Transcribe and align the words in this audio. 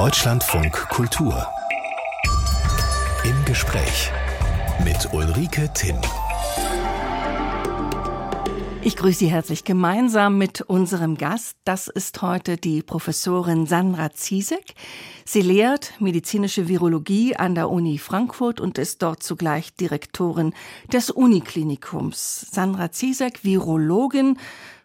Deutschlandfunk 0.00 0.72
Kultur. 0.88 1.46
Im 3.22 3.44
Gespräch 3.44 4.10
mit 4.82 5.12
Ulrike 5.12 5.70
Timm. 5.74 5.98
Ich 8.80 8.96
grüße 8.96 9.18
Sie 9.18 9.30
herzlich 9.30 9.64
gemeinsam 9.64 10.38
mit 10.38 10.62
unserem 10.62 11.18
Gast. 11.18 11.58
Das 11.64 11.88
ist 11.88 12.22
heute 12.22 12.56
die 12.56 12.82
Professorin 12.82 13.66
Sandra 13.66 14.10
Ziesek. 14.10 14.72
Sie 15.26 15.42
lehrt 15.42 15.92
medizinische 16.00 16.66
Virologie 16.66 17.36
an 17.36 17.54
der 17.54 17.68
Uni 17.68 17.98
Frankfurt 17.98 18.58
und 18.58 18.78
ist 18.78 19.02
dort 19.02 19.22
zugleich 19.22 19.74
Direktorin 19.74 20.54
des 20.90 21.10
Uniklinikums. 21.10 22.46
Sandra 22.50 22.90
Ziesek, 22.90 23.44
Virologin, 23.44 24.38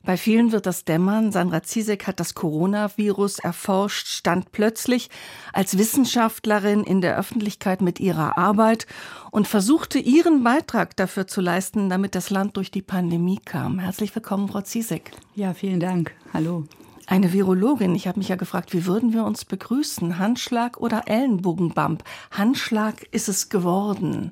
bei 0.05 0.17
vielen 0.17 0.51
wird 0.51 0.65
das 0.65 0.85
dämmern. 0.85 1.31
Sandra 1.31 1.63
Ziesek 1.63 2.07
hat 2.07 2.19
das 2.19 2.35
Coronavirus 2.35 3.39
erforscht, 3.39 4.07
stand 4.07 4.51
plötzlich 4.51 5.09
als 5.51 5.77
Wissenschaftlerin 5.77 6.83
in 6.83 7.01
der 7.01 7.17
Öffentlichkeit 7.17 7.81
mit 7.81 7.99
ihrer 7.99 8.37
Arbeit 8.37 8.87
und 9.31 9.47
versuchte 9.47 9.99
ihren 9.99 10.43
Beitrag 10.43 10.95
dafür 10.95 11.27
zu 11.27 11.41
leisten, 11.41 11.89
damit 11.89 12.15
das 12.15 12.29
Land 12.29 12.55
durch 12.57 12.71
die 12.71 12.81
Pandemie 12.81 13.39
kam. 13.43 13.79
Herzlich 13.79 14.13
willkommen, 14.15 14.47
Frau 14.47 14.61
Ziesek. 14.61 15.11
Ja, 15.33 15.53
vielen 15.53 15.79
Dank. 15.79 16.13
Hallo. 16.33 16.65
Eine 17.07 17.33
Virologin, 17.33 17.93
ich 17.93 18.07
habe 18.07 18.17
mich 18.17 18.29
ja 18.29 18.35
gefragt, 18.35 18.73
wie 18.73 18.85
würden 18.85 19.13
wir 19.13 19.25
uns 19.25 19.45
begrüßen? 19.45 20.17
Handschlag 20.17 20.77
oder 20.77 21.03
Ellenbogenbump? 21.07 22.03
Handschlag 22.31 23.03
ist 23.11 23.29
es 23.29 23.49
geworden. 23.49 24.31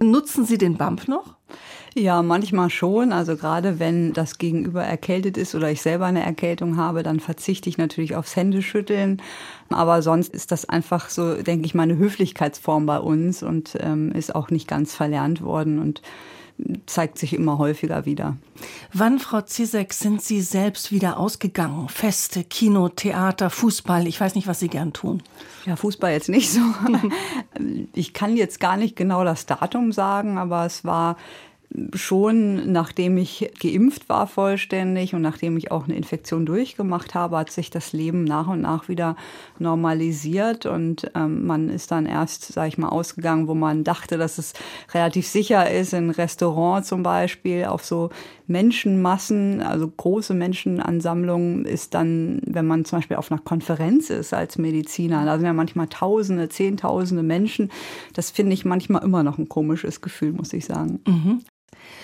Nutzen 0.00 0.44
Sie 0.44 0.58
den 0.58 0.76
Bump 0.76 1.08
noch? 1.08 1.34
Ja, 1.94 2.22
manchmal 2.22 2.70
schon. 2.70 3.12
Also 3.12 3.36
gerade 3.36 3.78
wenn 3.78 4.12
das 4.12 4.38
Gegenüber 4.38 4.84
erkältet 4.84 5.36
ist 5.36 5.54
oder 5.54 5.70
ich 5.70 5.82
selber 5.82 6.06
eine 6.06 6.22
Erkältung 6.22 6.76
habe, 6.76 7.02
dann 7.02 7.18
verzichte 7.18 7.68
ich 7.68 7.78
natürlich 7.78 8.14
aufs 8.14 8.36
Händeschütteln. 8.36 9.20
Aber 9.70 10.02
sonst 10.02 10.34
ist 10.34 10.52
das 10.52 10.68
einfach 10.68 11.08
so, 11.08 11.42
denke 11.42 11.66
ich 11.66 11.74
mal, 11.74 11.84
eine 11.84 11.96
Höflichkeitsform 11.96 12.86
bei 12.86 12.98
uns 12.98 13.42
und 13.42 13.76
ähm, 13.80 14.12
ist 14.12 14.34
auch 14.34 14.50
nicht 14.50 14.68
ganz 14.68 14.94
verlernt 14.94 15.42
worden 15.42 15.78
und 15.78 16.02
zeigt 16.86 17.18
sich 17.18 17.34
immer 17.34 17.58
häufiger 17.58 18.04
wieder. 18.04 18.36
Wann, 18.92 19.18
Frau 19.18 19.40
Zizek, 19.40 19.92
sind 19.92 20.22
Sie 20.22 20.40
selbst 20.40 20.90
wieder 20.90 21.18
ausgegangen? 21.18 21.88
Feste, 21.88 22.42
Kino, 22.42 22.88
Theater, 22.88 23.50
Fußball? 23.50 24.06
Ich 24.06 24.20
weiß 24.20 24.34
nicht, 24.34 24.46
was 24.48 24.60
Sie 24.60 24.68
gern 24.68 24.92
tun. 24.92 25.22
Ja, 25.66 25.76
Fußball 25.76 26.12
jetzt 26.12 26.28
nicht 26.28 26.50
so. 26.50 26.60
Ich 27.94 28.14
kann 28.14 28.36
jetzt 28.36 28.60
gar 28.60 28.76
nicht 28.76 28.94
genau 28.94 29.24
das 29.24 29.46
Datum 29.46 29.92
sagen, 29.92 30.38
aber 30.38 30.64
es 30.64 30.84
war 30.84 31.16
schon 31.94 32.72
nachdem 32.72 33.18
ich 33.18 33.50
geimpft 33.60 34.08
war 34.08 34.26
vollständig 34.26 35.14
und 35.14 35.20
nachdem 35.20 35.56
ich 35.58 35.70
auch 35.70 35.84
eine 35.84 35.96
Infektion 35.96 36.46
durchgemacht 36.46 37.14
habe, 37.14 37.36
hat 37.36 37.50
sich 37.50 37.68
das 37.68 37.92
Leben 37.92 38.24
nach 38.24 38.48
und 38.48 38.62
nach 38.62 38.88
wieder 38.88 39.16
normalisiert 39.58 40.64
und 40.64 41.10
ähm, 41.14 41.46
man 41.46 41.68
ist 41.68 41.90
dann 41.90 42.06
erst, 42.06 42.52
sage 42.52 42.68
ich 42.68 42.78
mal, 42.78 42.88
ausgegangen, 42.88 43.48
wo 43.48 43.54
man 43.54 43.84
dachte, 43.84 44.16
dass 44.16 44.38
es 44.38 44.54
relativ 44.94 45.26
sicher 45.26 45.70
ist, 45.70 45.92
in 45.92 46.08
Restaurant 46.10 46.86
zum 46.86 47.02
Beispiel, 47.02 47.66
auf 47.66 47.84
so 47.84 48.08
Menschenmassen, 48.46 49.60
also 49.60 49.88
große 49.88 50.32
Menschenansammlungen 50.32 51.66
ist 51.66 51.92
dann, 51.92 52.40
wenn 52.46 52.66
man 52.66 52.86
zum 52.86 52.98
Beispiel 52.98 53.18
auf 53.18 53.30
einer 53.30 53.42
Konferenz 53.42 54.08
ist 54.08 54.32
als 54.32 54.56
Mediziner, 54.56 55.26
da 55.26 55.36
sind 55.36 55.46
ja 55.46 55.52
manchmal 55.52 55.88
Tausende, 55.88 56.48
Zehntausende 56.48 57.22
Menschen. 57.22 57.70
Das 58.14 58.30
finde 58.30 58.54
ich 58.54 58.64
manchmal 58.64 59.02
immer 59.02 59.22
noch 59.22 59.36
ein 59.36 59.50
komisches 59.50 60.00
Gefühl, 60.00 60.32
muss 60.32 60.52
ich 60.54 60.64
sagen. 60.64 61.00
Mhm. 61.06 61.42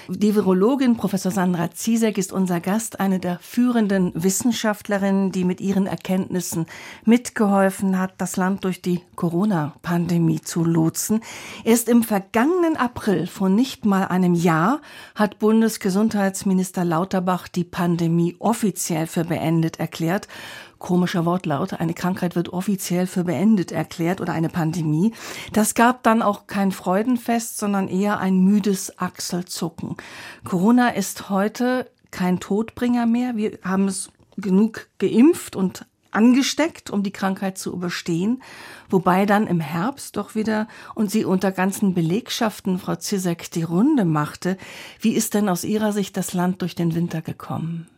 Die 0.09 0.35
Virologin 0.35 0.99
Professor 0.99 1.33
Sandra 1.33 1.71
Ziesek 1.71 2.19
ist 2.19 2.31
unser 2.31 2.61
Gast, 2.61 3.01
eine 3.01 3.21
der 3.21 3.39
führenden 3.39 4.13
Wissenschaftlerinnen, 4.15 5.33
die 5.33 5.45
mit 5.45 5.63
ihren 5.63 5.87
Erkenntnissen 5.87 6.67
mitgeholfen 7.07 7.99
hat, 7.99 8.13
das 8.19 8.37
Land 8.37 8.65
durch 8.65 8.83
die 8.83 9.01
Corona-Pandemie 9.17 10.43
zu 10.43 10.63
lotsen. 10.63 11.23
Erst 11.65 11.89
im 11.89 12.03
vergangenen 12.03 12.77
April 12.77 13.27
vor 13.27 13.49
nicht 13.49 13.87
mal 13.87 14.05
einem 14.05 14.35
Jahr 14.35 14.83
hat 15.15 15.39
Bundesgesundheitsminister 15.39 16.85
Lauterbach 16.85 17.49
die 17.49 17.65
Pandemie 17.65 18.37
offiziell 18.41 19.07
für 19.07 19.25
beendet 19.25 19.81
erklärt 19.81 20.29
komischer 20.79 21.25
Wortlaut. 21.25 21.75
Eine 21.75 21.95
Krankheit 21.95 22.37
wird 22.37 22.53
offiziell 22.53 23.07
für 23.07 23.25
beendet 23.25 23.73
erklärt 23.73 24.21
oder 24.21 24.33
eine 24.33 24.49
Pandemie. 24.49 25.13
Das 25.53 25.75
gab 25.75 26.03
dann 26.03 26.23
auch 26.23 26.47
kein 26.47 26.73
Freudenfest, 26.73 27.59
sondern 27.59 27.89
eher 27.89 28.19
ein 28.19 28.41
müdes 28.41 28.99
Achselzucken. 28.99 29.97
Corona 30.45 30.91
ist 30.91 31.31
heute 31.31 31.91
kein 32.11 32.41
Todbringer 32.41 33.07
mehr. 33.07 33.37
Wir 33.37 33.59
haben 33.63 33.89
es 33.89 34.11
genug 34.37 34.89
geimpft 34.99 35.57
und 35.57 35.87
angesteckt, 36.15 36.91
um 36.91 37.03
die 37.03 37.11
Krankheit 37.11 37.59
zu 37.59 37.73
überstehen, 37.73 38.43
wobei 38.89 39.27
dann 39.27 39.47
im 39.47 39.61
Herbst 39.61 40.17
doch 40.17 40.35
wieder 40.35 40.69
und 40.95 41.11
sie 41.11 41.25
unter 41.25 41.53
ganzen 41.53 41.95
Belegschaften 41.95 42.79
Frau 42.79 42.97
Zizek 42.97 43.51
die 43.51 43.65
Runde 43.65 44.05
machte. 44.05 44.57
Wie 45.01 45.13
ist 45.13 45.35
denn 45.35 45.49
aus 45.49 45.65
Ihrer 45.65 45.93
Sicht 45.93 46.17
das 46.17 46.33
Land 46.33 46.63
durch 46.63 46.75
den 46.75 46.95
Winter 46.95 47.21
gekommen? 47.21 47.89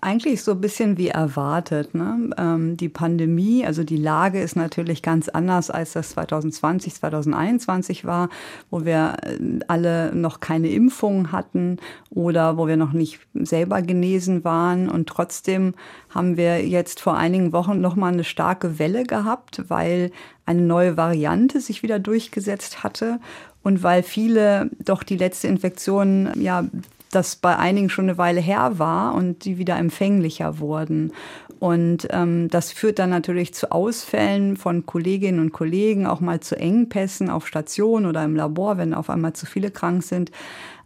Eigentlich 0.00 0.42
so 0.42 0.52
ein 0.52 0.60
bisschen 0.60 0.96
wie 0.98 1.08
erwartet. 1.08 1.94
Ne? 1.94 2.30
Ähm, 2.38 2.76
die 2.76 2.88
Pandemie, 2.88 3.66
also 3.66 3.84
die 3.84 3.96
Lage 3.96 4.40
ist 4.40 4.56
natürlich 4.56 5.02
ganz 5.02 5.28
anders, 5.28 5.70
als 5.70 5.92
das 5.92 6.10
2020, 6.10 6.94
2021 6.94 8.04
war, 8.04 8.28
wo 8.70 8.84
wir 8.84 9.16
äh, 9.22 9.38
alle 9.68 10.14
noch 10.14 10.40
keine 10.40 10.68
Impfung 10.70 11.32
hatten 11.32 11.78
oder 12.10 12.56
wo 12.56 12.66
wir 12.66 12.76
noch 12.76 12.92
nicht 12.92 13.20
selber 13.34 13.82
genesen 13.82 14.42
waren. 14.44 14.88
Und 14.88 15.08
trotzdem 15.08 15.74
haben 16.08 16.36
wir 16.36 16.66
jetzt 16.66 17.00
vor 17.00 17.16
einigen 17.16 17.52
Wochen 17.52 17.80
noch 17.80 17.96
mal 17.96 18.12
eine 18.12 18.24
starke 18.24 18.78
Welle 18.78 19.04
gehabt, 19.04 19.64
weil 19.68 20.12
eine 20.46 20.62
neue 20.62 20.96
Variante 20.96 21.60
sich 21.60 21.82
wieder 21.82 21.98
durchgesetzt 21.98 22.82
hatte 22.82 23.20
und 23.62 23.82
weil 23.82 24.02
viele 24.02 24.70
doch 24.84 25.02
die 25.02 25.16
letzte 25.16 25.48
Infektion 25.48 26.30
ja 26.36 26.64
das 27.10 27.36
bei 27.36 27.56
einigen 27.56 27.90
schon 27.90 28.06
eine 28.06 28.18
Weile 28.18 28.40
her 28.40 28.78
war 28.78 29.14
und 29.14 29.44
die 29.44 29.58
wieder 29.58 29.76
empfänglicher 29.76 30.58
wurden. 30.58 31.12
Und 31.58 32.08
ähm, 32.10 32.48
das 32.48 32.72
führt 32.72 32.98
dann 32.98 33.10
natürlich 33.10 33.52
zu 33.52 33.70
Ausfällen 33.70 34.56
von 34.56 34.86
Kolleginnen 34.86 35.40
und 35.40 35.52
Kollegen, 35.52 36.06
auch 36.06 36.20
mal 36.20 36.40
zu 36.40 36.56
Engpässen 36.56 37.28
auf 37.28 37.46
Station 37.46 38.06
oder 38.06 38.24
im 38.24 38.34
Labor, 38.34 38.78
wenn 38.78 38.94
auf 38.94 39.10
einmal 39.10 39.34
zu 39.34 39.44
viele 39.44 39.70
krank 39.70 40.02
sind 40.02 40.30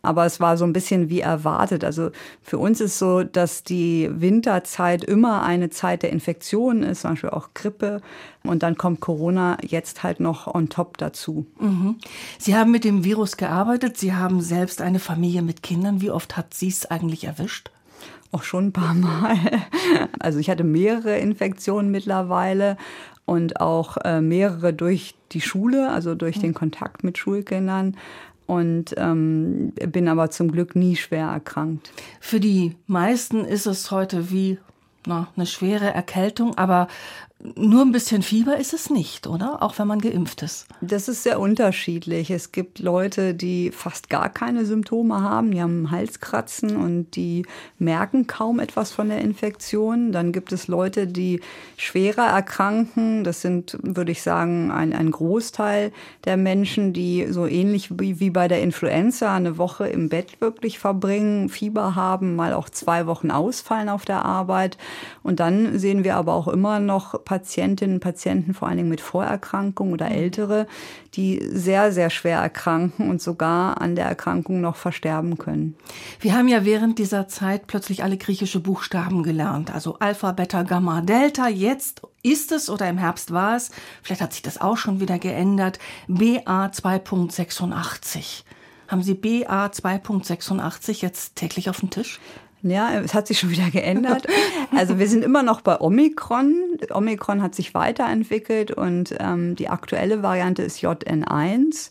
aber 0.05 0.27
es 0.27 0.41
war 0.41 0.57
so 0.57 0.65
ein 0.65 0.73
bisschen 0.73 1.09
wie 1.09 1.21
erwartet. 1.21 1.85
Also 1.85 2.11
für 2.43 2.59
uns 2.59 2.81
ist 2.81 2.99
so, 2.99 3.25
dass 3.25 3.65
die 3.65 4.11
Winterzeit 4.13 5.03
immer 5.05 5.43
eine 5.43 5.71
Zeit 5.71 6.03
der 6.03 6.13
Infektion 6.13 6.83
ist, 6.83 7.03
zum 7.03 7.11
Beispiel 7.11 7.31
auch 7.31 7.49
Grippe. 7.55 8.01
Und 8.45 8.63
dann 8.63 8.77
kommt 8.77 9.01
Corona 9.01 9.57
jetzt 9.63 10.03
halt 10.03 10.21
noch 10.21 10.47
on 10.47 10.69
top 10.69 10.99
dazu. 10.99 11.47
Mhm. 11.59 11.97
Sie 12.39 12.55
haben 12.55 12.71
mit 12.71 12.85
dem 12.85 13.05
Virus 13.05 13.37
gearbeitet. 13.37 13.97
Sie 13.97 14.15
haben 14.15 14.41
selbst 14.41 14.83
eine 14.83 14.99
Familie 14.99 15.43
mit 15.43 15.63
Kindern. 15.63 16.01
Wie 16.01 16.11
oft 16.11 16.37
hat 16.37 16.55
Sie 16.55 16.69
es 16.69 16.87
eigentlich 16.87 17.25
erwischt? 17.25 17.71
Auch 18.33 18.43
schon 18.43 18.67
ein 18.67 18.73
paar 18.73 18.95
Mal. 18.95 19.37
Also 20.19 20.39
ich 20.39 20.51
hatte 20.51 20.65
mehrere 20.65 21.19
Infektionen 21.19 21.91
mittlerweile 21.91 22.77
und 23.27 23.61
auch 23.61 23.97
äh, 24.05 24.21
mehrere 24.21 24.73
durch 24.73 25.15
die 25.33 25.41
Schule, 25.41 25.91
also 25.91 26.15
durch 26.15 26.39
den 26.39 26.55
Kontakt 26.55 27.05
mit 27.05 27.19
Schulkindern 27.19 27.97
und 28.47 28.95
ähm, 28.97 29.73
bin 29.89 30.09
aber 30.09 30.31
zum 30.31 30.51
Glück 30.51 30.77
nie 30.77 30.97
schwer 30.97 31.29
erkrankt. 31.29 31.91
Für 32.21 32.41
die 32.41 32.77
meisten 32.87 33.45
ist 33.45 33.67
es 33.67 33.91
heute 33.91 34.31
wie 34.31 34.59
na, 35.07 35.29
eine 35.37 35.47
schwere 35.47 35.93
Erkältung, 35.93 36.57
aber 36.57 36.89
nur 37.57 37.83
ein 37.83 37.93
bisschen 37.93 38.23
Fieber 38.23 38.57
ist 38.57 38.73
es 38.73 38.89
nicht, 38.89 39.27
oder? 39.27 39.63
Auch 39.63 39.79
wenn 39.79 39.87
man 39.87 40.01
geimpft 40.01 40.41
ist. 40.41 40.67
Das 40.81 41.09
ist 41.09 41.25
sehr 41.25 41.39
unterschiedlich. 41.39 42.31
Es 42.31 42.53
gibt 42.53 42.79
Leute, 42.79 43.35
die 43.35 43.71
fast 43.71 44.09
gar 44.09 44.31
keine 44.31 44.65
Symptome 44.65 45.21
haben, 45.21 45.51
die 45.51 45.61
haben 45.61 45.91
Halskratzen 45.91 46.75
und 46.75 47.17
die 47.17 47.45
merken 47.79 48.27
kaum 48.27 48.61
etwas 48.61 48.93
von 48.93 49.11
der 49.11 49.19
Infektion. 49.19 50.11
Dann 50.11 50.33
gibt 50.33 50.53
es 50.53 50.69
Leute, 50.69 51.07
die 51.07 51.43
schwerer 51.77 52.29
erkranken. 52.29 53.25
Das 53.25 53.43
sind, 53.43 53.77
würde 53.83 54.13
ich 54.13 54.23
sagen, 54.23 54.71
ein, 54.71 54.95
ein 54.95 55.11
Großteil 55.11 55.93
der 56.25 56.39
Menschen, 56.39 56.95
die 56.95 57.27
so 57.31 57.47
ähnlich 57.47 57.91
wie, 57.99 58.21
wie 58.21 58.31
bei 58.31 58.49
der 58.49 58.63
Influenza 58.63 59.35
eine 59.35 59.59
Woche 59.59 59.87
im 59.87 60.09
Bett 60.09 60.41
wirklich 60.41 60.79
verbringen, 60.79 61.51
Fieber 61.51 61.95
haben, 61.95 62.37
mal 62.37 62.55
auch 62.55 62.71
zwei 62.71 63.07
Wochen 63.07 63.31
ausfallen 63.31 63.91
auf 63.91 64.07
der 64.07 64.25
Arbeit. 64.25 64.79
Und 65.23 65.41
dann 65.41 65.79
sehen 65.79 66.05
wir 66.05 66.17
aber 66.17 66.33
auch 66.33 66.49
immer 66.49 66.81
noch 66.81 67.23
Patientinnen 67.35 67.97
und 67.97 68.01
Patienten, 68.01 68.55
vor 68.55 68.69
allen 68.69 68.77
Dingen 68.77 68.89
mit 68.89 69.01
Vorerkrankungen 69.01 69.93
oder 69.93 70.07
mhm. 70.07 70.15
ältere, 70.15 70.67
die 71.15 71.41
sehr, 71.51 71.91
sehr 71.91 72.11
schwer 72.11 72.39
erkranken 72.39 73.11
und 73.11 73.21
sogar 73.21 73.81
an 73.81 73.97
der 73.97 74.07
Erkrankung 74.07 74.61
noch 74.61 74.77
versterben 74.77 75.37
können. 75.37 75.77
Wir 76.21 76.35
haben 76.35 76.47
ja 76.47 76.65
während 76.65 77.01
dieser 77.01 77.27
Zeit 77.27 77.67
plötzlich 77.67 78.05
alle 78.05 78.17
griechische 78.17 78.61
Buchstaben 78.61 79.25
gelernt, 79.25 79.75
also 79.75 79.99
Alpha, 79.99 80.31
Beta, 80.31 80.63
Gamma, 80.63 81.01
Delta. 81.01 81.49
Jetzt 81.49 82.03
ist 82.23 82.53
es 82.53 82.71
oder 82.71 82.89
im 82.89 82.99
Herbst 82.99 83.33
war 83.33 83.57
es, 83.57 83.73
vielleicht 84.03 84.21
hat 84.21 84.33
sich 84.33 84.43
das 84.43 84.61
auch 84.61 84.77
schon 84.77 85.01
wieder 85.01 85.19
geändert, 85.19 85.81
BA 86.07 86.67
2.86. 86.67 88.45
Haben 88.87 89.03
Sie 89.03 89.15
BA 89.15 89.67
2.86 89.67 91.03
jetzt 91.03 91.35
täglich 91.35 91.69
auf 91.69 91.81
dem 91.81 91.91
Tisch? 91.91 92.21
Ja, 92.65 92.99
es 92.99 93.13
hat 93.13 93.27
sich 93.27 93.39
schon 93.39 93.51
wieder 93.51 93.71
geändert. 93.71 94.27
Also 94.75 94.99
wir 94.99 95.07
sind 95.07 95.23
immer 95.23 95.43
noch 95.43 95.61
bei 95.61 95.81
Omikron. 95.81 96.79
Omikron 96.91 97.43
hat 97.43 97.55
sich 97.55 97.75
weiterentwickelt 97.75 98.71
und 98.71 99.15
ähm, 99.21 99.55
die 99.55 99.69
aktuelle 99.69 100.23
Variante 100.23 100.63
ist 100.63 100.83
JN1. 100.83 101.91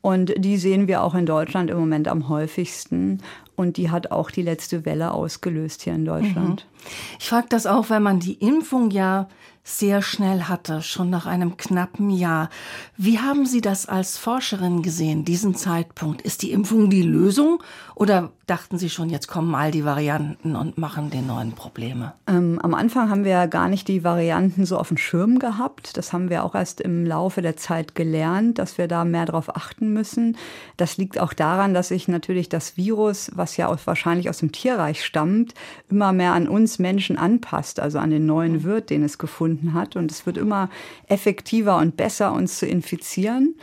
Und 0.00 0.32
die 0.36 0.56
sehen 0.56 0.88
wir 0.88 1.02
auch 1.02 1.14
in 1.14 1.26
Deutschland 1.26 1.70
im 1.70 1.78
Moment 1.78 2.08
am 2.08 2.28
häufigsten. 2.28 3.20
Und 3.54 3.76
die 3.76 3.90
hat 3.90 4.10
auch 4.10 4.30
die 4.30 4.42
letzte 4.42 4.84
Welle 4.84 5.12
ausgelöst 5.12 5.82
hier 5.82 5.94
in 5.94 6.04
Deutschland. 6.04 6.66
Mhm. 6.66 6.90
Ich 7.20 7.28
frage 7.28 7.46
das 7.48 7.66
auch, 7.66 7.90
weil 7.90 8.00
man 8.00 8.18
die 8.18 8.34
Impfung 8.34 8.90
ja 8.90 9.28
sehr 9.64 10.02
schnell 10.02 10.44
hatte, 10.44 10.82
schon 10.82 11.08
nach 11.10 11.26
einem 11.26 11.56
knappen 11.56 12.10
Jahr. 12.10 12.50
Wie 12.96 13.20
haben 13.20 13.46
Sie 13.46 13.60
das 13.60 13.86
als 13.86 14.18
Forscherin 14.18 14.82
gesehen, 14.82 15.24
diesen 15.24 15.54
Zeitpunkt? 15.54 16.22
Ist 16.22 16.42
die 16.42 16.50
Impfung 16.50 16.90
die 16.90 17.02
Lösung 17.02 17.62
oder 17.94 18.32
dachten 18.46 18.78
Sie 18.78 18.90
schon, 18.90 19.08
jetzt 19.08 19.28
kommen 19.28 19.54
all 19.54 19.70
die 19.70 19.84
Varianten 19.84 20.56
und 20.56 20.78
machen 20.78 21.10
den 21.10 21.26
neuen 21.26 21.52
Probleme? 21.52 22.12
Ähm, 22.26 22.58
am 22.62 22.74
Anfang 22.74 23.08
haben 23.10 23.24
wir 23.24 23.46
gar 23.46 23.68
nicht 23.68 23.88
die 23.88 24.04
Varianten 24.04 24.66
so 24.66 24.78
auf 24.78 24.88
dem 24.88 24.96
Schirm 24.96 25.38
gehabt. 25.38 25.96
Das 25.96 26.12
haben 26.12 26.30
wir 26.30 26.44
auch 26.44 26.54
erst 26.54 26.80
im 26.80 27.06
Laufe 27.06 27.42
der 27.42 27.56
Zeit 27.56 27.94
gelernt, 27.94 28.58
dass 28.58 28.78
wir 28.78 28.88
da 28.88 29.04
mehr 29.04 29.26
darauf 29.26 29.56
achten 29.56 29.92
müssen. 29.92 30.36
Das 30.76 30.96
liegt 30.96 31.20
auch 31.20 31.32
daran, 31.32 31.74
dass 31.74 31.88
sich 31.88 32.08
natürlich 32.08 32.48
das 32.48 32.76
Virus, 32.76 33.30
was 33.34 33.56
ja 33.56 33.68
auch 33.68 33.78
wahrscheinlich 33.84 34.28
aus 34.28 34.38
dem 34.38 34.52
Tierreich 34.52 35.04
stammt, 35.04 35.54
immer 35.88 36.12
mehr 36.12 36.32
an 36.32 36.48
uns 36.48 36.78
Menschen 36.78 37.16
anpasst, 37.16 37.80
also 37.80 37.98
an 37.98 38.10
den 38.10 38.26
neuen 38.26 38.64
Wirt, 38.64 38.90
den 38.90 39.04
es 39.04 39.18
gefunden 39.18 39.74
hat. 39.74 39.96
Und 39.96 40.10
es 40.10 40.26
wird 40.26 40.36
immer 40.36 40.68
effektiver 41.06 41.78
und 41.78 41.96
besser, 41.96 42.32
uns 42.32 42.58
zu 42.58 42.66
infizieren. 42.66 43.54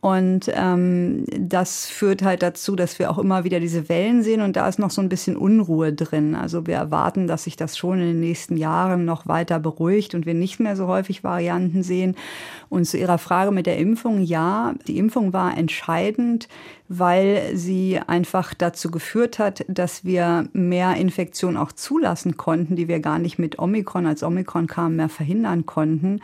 Und 0.00 0.48
ähm, 0.54 1.24
das 1.36 1.86
führt 1.86 2.22
halt 2.22 2.42
dazu, 2.42 2.76
dass 2.76 3.00
wir 3.00 3.10
auch 3.10 3.18
immer 3.18 3.42
wieder 3.42 3.58
diese 3.58 3.88
Wellen 3.88 4.22
sehen 4.22 4.42
und 4.42 4.54
da 4.54 4.68
ist 4.68 4.78
noch 4.78 4.90
so 4.90 5.02
ein 5.02 5.08
bisschen 5.08 5.36
Unruhe 5.36 5.92
drin. 5.92 6.36
Also 6.36 6.68
wir 6.68 6.76
erwarten, 6.76 7.26
dass 7.26 7.44
sich 7.44 7.56
das 7.56 7.76
schon 7.76 7.98
in 7.98 8.06
den 8.06 8.20
nächsten 8.20 8.56
Jahren 8.56 9.04
noch 9.04 9.26
weiter 9.26 9.58
beruhigt 9.58 10.14
und 10.14 10.24
wir 10.24 10.34
nicht 10.34 10.60
mehr 10.60 10.76
so 10.76 10.86
häufig 10.86 11.24
Varianten 11.24 11.82
sehen. 11.82 12.14
Und 12.68 12.84
zu 12.84 12.96
Ihrer 12.96 13.18
Frage 13.18 13.50
mit 13.50 13.66
der 13.66 13.78
Impfung, 13.78 14.20
ja, 14.22 14.74
die 14.86 14.98
Impfung 14.98 15.32
war 15.32 15.58
entscheidend, 15.58 16.48
weil 16.88 17.50
sie 17.54 17.98
einfach 18.06 18.54
dazu 18.54 18.90
geführt 18.90 19.38
hat, 19.38 19.64
dass 19.68 20.04
wir 20.04 20.48
mehr 20.52 20.94
Infektionen 20.96 21.56
auch 21.56 21.72
zulassen 21.72 22.36
konnten, 22.36 22.76
die 22.76 22.88
wir 22.88 23.00
gar 23.00 23.18
nicht 23.18 23.38
mit 23.38 23.58
Omikron, 23.58 24.06
als 24.06 24.22
Omikron 24.22 24.68
kam, 24.68 24.96
mehr 24.96 25.08
verhindern 25.08 25.66
konnten 25.66 26.20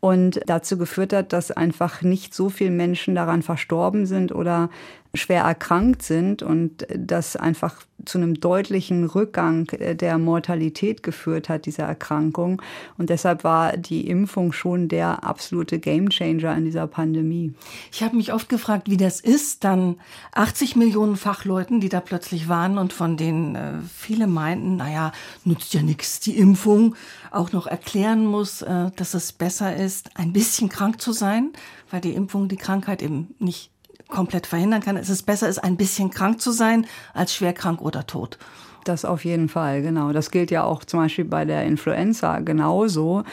und 0.00 0.40
dazu 0.46 0.78
geführt 0.78 1.12
hat, 1.12 1.32
dass 1.32 1.50
einfach 1.50 2.02
nicht 2.02 2.34
so 2.34 2.48
viele 2.48 2.70
Menschen 2.70 3.14
daran 3.14 3.42
verstorben 3.42 4.06
sind 4.06 4.34
oder 4.34 4.70
schwer 5.14 5.42
erkrankt 5.42 6.02
sind 6.02 6.42
und 6.42 6.86
das 6.96 7.36
einfach 7.36 7.82
zu 8.04 8.18
einem 8.18 8.40
deutlichen 8.40 9.04
Rückgang 9.04 9.66
der 9.78 10.18
Mortalität 10.18 11.02
geführt 11.02 11.48
hat, 11.48 11.66
diese 11.66 11.82
Erkrankung. 11.82 12.62
Und 12.98 13.10
deshalb 13.10 13.44
war 13.44 13.76
die 13.76 14.08
Impfung 14.08 14.52
schon 14.52 14.88
der 14.88 15.24
absolute 15.24 15.78
Gamechanger 15.78 16.56
in 16.56 16.64
dieser 16.64 16.86
Pandemie. 16.86 17.54
Ich 17.92 18.02
habe 18.02 18.16
mich 18.16 18.32
oft 18.32 18.48
gefragt, 18.48 18.88
wie 18.88 18.96
das 18.96 19.20
ist, 19.20 19.64
dann 19.64 19.96
80 20.32 20.76
Millionen 20.76 21.16
Fachleuten, 21.16 21.80
die 21.80 21.88
da 21.88 22.00
plötzlich 22.00 22.48
waren 22.48 22.78
und 22.78 22.92
von 22.92 23.16
denen 23.16 23.54
äh, 23.54 23.72
viele 23.94 24.26
meinten, 24.26 24.76
naja, 24.76 25.12
nützt 25.44 25.74
ja 25.74 25.82
nichts, 25.82 26.20
die 26.20 26.38
Impfung 26.38 26.94
auch 27.30 27.52
noch 27.52 27.66
erklären 27.66 28.24
muss, 28.24 28.62
äh, 28.62 28.90
dass 28.96 29.14
es 29.14 29.32
besser 29.32 29.76
ist, 29.76 30.16
ein 30.16 30.32
bisschen 30.32 30.68
krank 30.68 31.00
zu 31.00 31.12
sein, 31.12 31.52
weil 31.90 32.00
die 32.00 32.14
Impfung 32.14 32.48
die 32.48 32.56
Krankheit 32.56 33.02
eben 33.02 33.34
nicht 33.38 33.70
komplett 34.08 34.46
verhindern 34.46 34.82
kann. 34.82 34.96
Es 34.96 35.08
ist 35.08 35.24
besser, 35.24 35.48
ist 35.48 35.58
ein 35.58 35.76
bisschen 35.76 36.10
krank 36.10 36.40
zu 36.40 36.52
sein, 36.52 36.86
als 37.14 37.34
schwer 37.34 37.52
krank 37.52 37.80
oder 37.80 38.06
tot. 38.06 38.38
Das 38.84 39.04
auf 39.04 39.24
jeden 39.24 39.48
Fall, 39.48 39.82
genau. 39.82 40.12
Das 40.12 40.30
gilt 40.30 40.50
ja 40.50 40.64
auch 40.64 40.84
zum 40.84 41.00
Beispiel 41.00 41.24
bei 41.24 41.44
der 41.44 41.64
Influenza 41.64 42.38
genauso, 42.38 43.24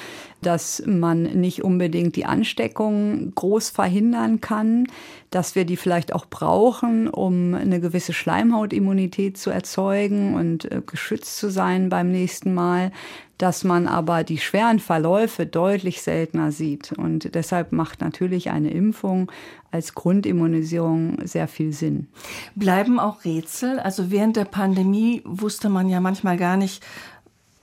dass 0.42 0.84
man 0.86 1.24
nicht 1.24 1.64
unbedingt 1.64 2.16
die 2.16 2.26
Ansteckung 2.26 3.34
groß 3.36 3.70
verhindern 3.70 4.40
kann, 4.42 4.88
dass 5.32 5.56
wir 5.56 5.66
die 5.66 5.78
vielleicht 5.78 6.14
auch 6.14 6.26
brauchen, 6.26 7.10
um 7.10 7.54
eine 7.54 7.82
gewisse 7.82 8.14
Schleimhautimmunität 8.14 9.38
zu 9.38 9.50
erzeugen 9.50 10.36
und 10.36 10.72
äh, 10.72 10.82
geschützt 10.86 11.38
zu 11.38 11.50
sein 11.50 11.90
beim 11.90 12.12
nächsten 12.12 12.54
Mal, 12.54 12.92
dass 13.38 13.64
man 13.64 13.88
aber 13.88 14.24
die 14.24 14.38
schweren 14.38 14.80
Verläufe 14.80 15.46
deutlich 15.46 16.02
seltener 16.02 16.52
sieht. 16.52 16.92
Und 16.94 17.36
deshalb 17.36 17.72
macht 17.72 18.02
natürlich 18.02 18.50
eine 18.50 18.72
Impfung 18.72 19.32
als 19.70 19.94
Grundimmunisierung 19.94 21.20
sehr 21.26 21.48
viel 21.48 21.74
Sinn. 21.74 22.08
Bleiben 22.56 23.00
auch 23.00 23.26
Rätsel? 23.26 23.80
Also 23.80 24.12
während 24.12 24.38
der 24.38 24.46
Pandemie 24.46 25.22
wusste 25.26 25.70
man 25.70 25.90
ja 25.90 26.00
manchmal 26.00 26.38
gar 26.38 26.58
nicht, 26.58 26.84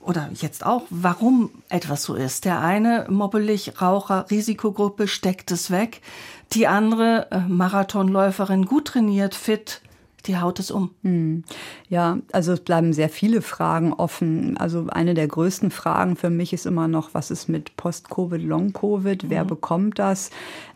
oder 0.05 0.29
jetzt 0.33 0.65
auch, 0.65 0.83
warum 0.89 1.49
etwas 1.69 2.03
so 2.03 2.15
ist. 2.15 2.45
Der 2.45 2.61
eine 2.61 3.05
mobbelig 3.09 3.81
Raucher, 3.81 4.25
Risikogruppe, 4.29 5.07
steckt 5.07 5.51
es 5.51 5.71
weg. 5.71 6.01
Die 6.53 6.67
andere 6.67 7.27
äh, 7.31 7.39
Marathonläuferin, 7.39 8.65
gut 8.65 8.85
trainiert, 8.85 9.35
fit, 9.35 9.81
die 10.27 10.37
haut 10.37 10.59
es 10.59 10.71
um. 10.71 10.91
Hm. 11.03 11.43
Ja, 11.89 12.17
also 12.31 12.53
es 12.53 12.59
bleiben 12.61 12.93
sehr 12.93 13.09
viele 13.09 13.41
Fragen 13.41 13.93
offen. 13.93 14.57
Also 14.57 14.87
eine 14.89 15.13
der 15.13 15.27
größten 15.27 15.71
Fragen 15.71 16.15
für 16.15 16.29
mich 16.29 16.53
ist 16.53 16.65
immer 16.65 16.87
noch, 16.87 17.13
was 17.13 17.31
ist 17.31 17.47
mit 17.47 17.77
Post-Covid, 17.77 18.41
Long-Covid? 18.41 19.29
Wer 19.29 19.43
mhm. 19.43 19.47
bekommt 19.47 19.99
das? 19.99 20.31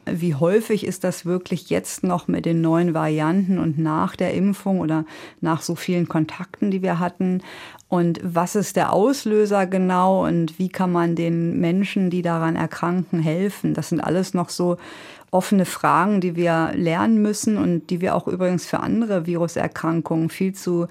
Wie 0.05 0.33
häufig 0.33 0.85
ist 0.85 1.03
das 1.03 1.25
wirklich 1.25 1.69
jetzt 1.69 2.03
noch 2.03 2.27
mit 2.27 2.45
den 2.45 2.61
neuen 2.61 2.93
Varianten 2.93 3.59
und 3.59 3.77
nach 3.77 4.15
der 4.15 4.33
Impfung 4.33 4.79
oder 4.79 5.05
nach 5.41 5.61
so 5.61 5.75
vielen 5.75 6.07
Kontakten, 6.07 6.71
die 6.71 6.81
wir 6.81 6.99
hatten? 6.99 7.41
Und 7.89 8.19
was 8.23 8.55
ist 8.55 8.75
der 8.75 8.93
Auslöser 8.93 9.65
genau 9.65 10.25
und 10.25 10.59
wie 10.59 10.69
kann 10.69 10.91
man 10.91 11.15
den 11.15 11.59
Menschen, 11.59 12.11
die 12.11 12.21
daran 12.21 12.55
erkranken, 12.55 13.19
helfen? 13.19 13.73
Das 13.73 13.89
sind 13.89 13.99
alles 13.99 14.35
noch 14.35 14.49
so 14.49 14.77
offene 15.31 15.65
Fragen, 15.65 16.21
die 16.21 16.35
wir 16.35 16.71
lernen 16.75 17.21
müssen 17.21 17.57
und 17.57 17.89
die 17.89 18.01
wir 18.01 18.15
auch 18.15 18.27
übrigens 18.27 18.65
für 18.65 18.79
andere 18.79 19.25
Viruserkrankungen 19.25 20.29
viel 20.29 20.53
zu 20.53 20.87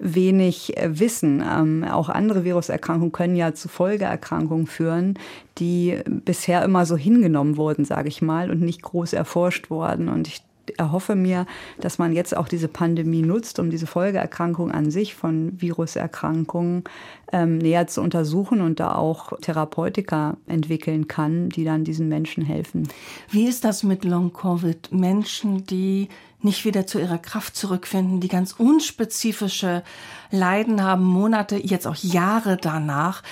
wenig 0.00 0.76
äh, 0.76 0.98
wissen. 0.98 1.44
Ähm, 1.46 1.84
auch 1.84 2.08
andere 2.08 2.44
Viruserkrankungen 2.44 3.12
können 3.12 3.36
ja 3.36 3.54
zu 3.54 3.68
Folgeerkrankungen 3.68 4.66
führen, 4.66 5.18
die 5.58 5.98
bisher 6.06 6.64
immer 6.64 6.86
so 6.86 6.96
hingenommen 6.96 7.56
wurden, 7.56 7.84
sage 7.84 8.08
ich 8.08 8.22
mal, 8.22 8.50
und 8.50 8.60
nicht 8.60 8.82
groß 8.82 9.12
erforscht 9.12 9.70
wurden. 9.70 10.08
Und 10.08 10.26
ich 10.26 10.42
erhoffe 10.76 11.14
mir, 11.14 11.46
dass 11.80 11.98
man 11.98 12.12
jetzt 12.12 12.36
auch 12.36 12.48
diese 12.48 12.68
Pandemie 12.68 13.22
nutzt, 13.22 13.58
um 13.58 13.70
diese 13.70 13.86
Folgeerkrankung 13.86 14.70
an 14.70 14.90
sich 14.90 15.14
von 15.14 15.60
Viruserkrankungen 15.60 16.84
ähm, 17.32 17.58
näher 17.58 17.86
zu 17.86 18.00
untersuchen 18.00 18.60
und 18.60 18.80
da 18.80 18.94
auch 18.94 19.38
Therapeutika 19.40 20.36
entwickeln 20.46 21.08
kann, 21.08 21.48
die 21.48 21.64
dann 21.64 21.84
diesen 21.84 22.08
Menschen 22.08 22.44
helfen. 22.44 22.88
Wie 23.30 23.46
ist 23.46 23.64
das 23.64 23.82
mit 23.82 24.04
Long-Covid? 24.04 24.92
Menschen, 24.92 25.66
die 25.66 26.08
nicht 26.42 26.64
wieder 26.64 26.86
zu 26.86 26.98
ihrer 26.98 27.18
Kraft 27.18 27.56
zurückfinden, 27.56 28.20
die 28.20 28.28
ganz 28.28 28.52
unspezifische 28.52 29.82
Leiden 30.30 30.82
haben, 30.82 31.04
Monate, 31.04 31.56
jetzt 31.56 31.86
auch 31.86 31.96
Jahre 31.96 32.56
danach. 32.56 33.22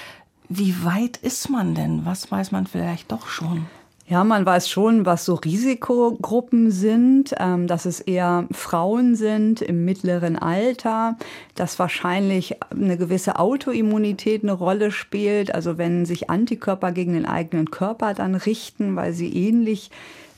Wie 0.49 0.85
weit 0.85 1.17
ist 1.19 1.51
man 1.51 1.75
denn? 1.75 2.05
Was 2.05 2.31
weiß 2.31 2.53
man 2.53 2.67
vielleicht 2.67 3.13
doch 3.13 3.27
schon? 3.27 3.67
Ja, 4.11 4.25
man 4.25 4.47
weiß 4.47 4.71
schon, 4.71 5.05
was 5.05 5.27
so 5.27 5.35
Risikogruppen 5.35 6.71
sind, 6.71 7.35
ähm, 7.39 7.67
dass 7.67 7.85
es 7.85 8.01
eher 8.01 8.47
Frauen 8.51 9.17
sind 9.17 9.61
im 9.61 9.85
mittleren 9.85 10.39
Alter, 10.39 11.19
dass 11.55 11.79
wahrscheinlich 11.79 12.57
eine 12.71 12.97
gewisse 12.97 13.39
Autoimmunität 13.39 14.45
eine 14.45 14.53
Rolle 14.53 14.93
spielt, 14.93 15.55
also 15.55 15.77
wenn 15.77 16.07
sich 16.07 16.31
Antikörper 16.31 16.93
gegen 16.93 17.13
den 17.13 17.27
eigenen 17.27 17.71
Körper 17.71 18.15
dann 18.15 18.35
richten, 18.35 18.97
weil 18.97 19.13
sie 19.13 19.31
ähnlich 19.31 19.91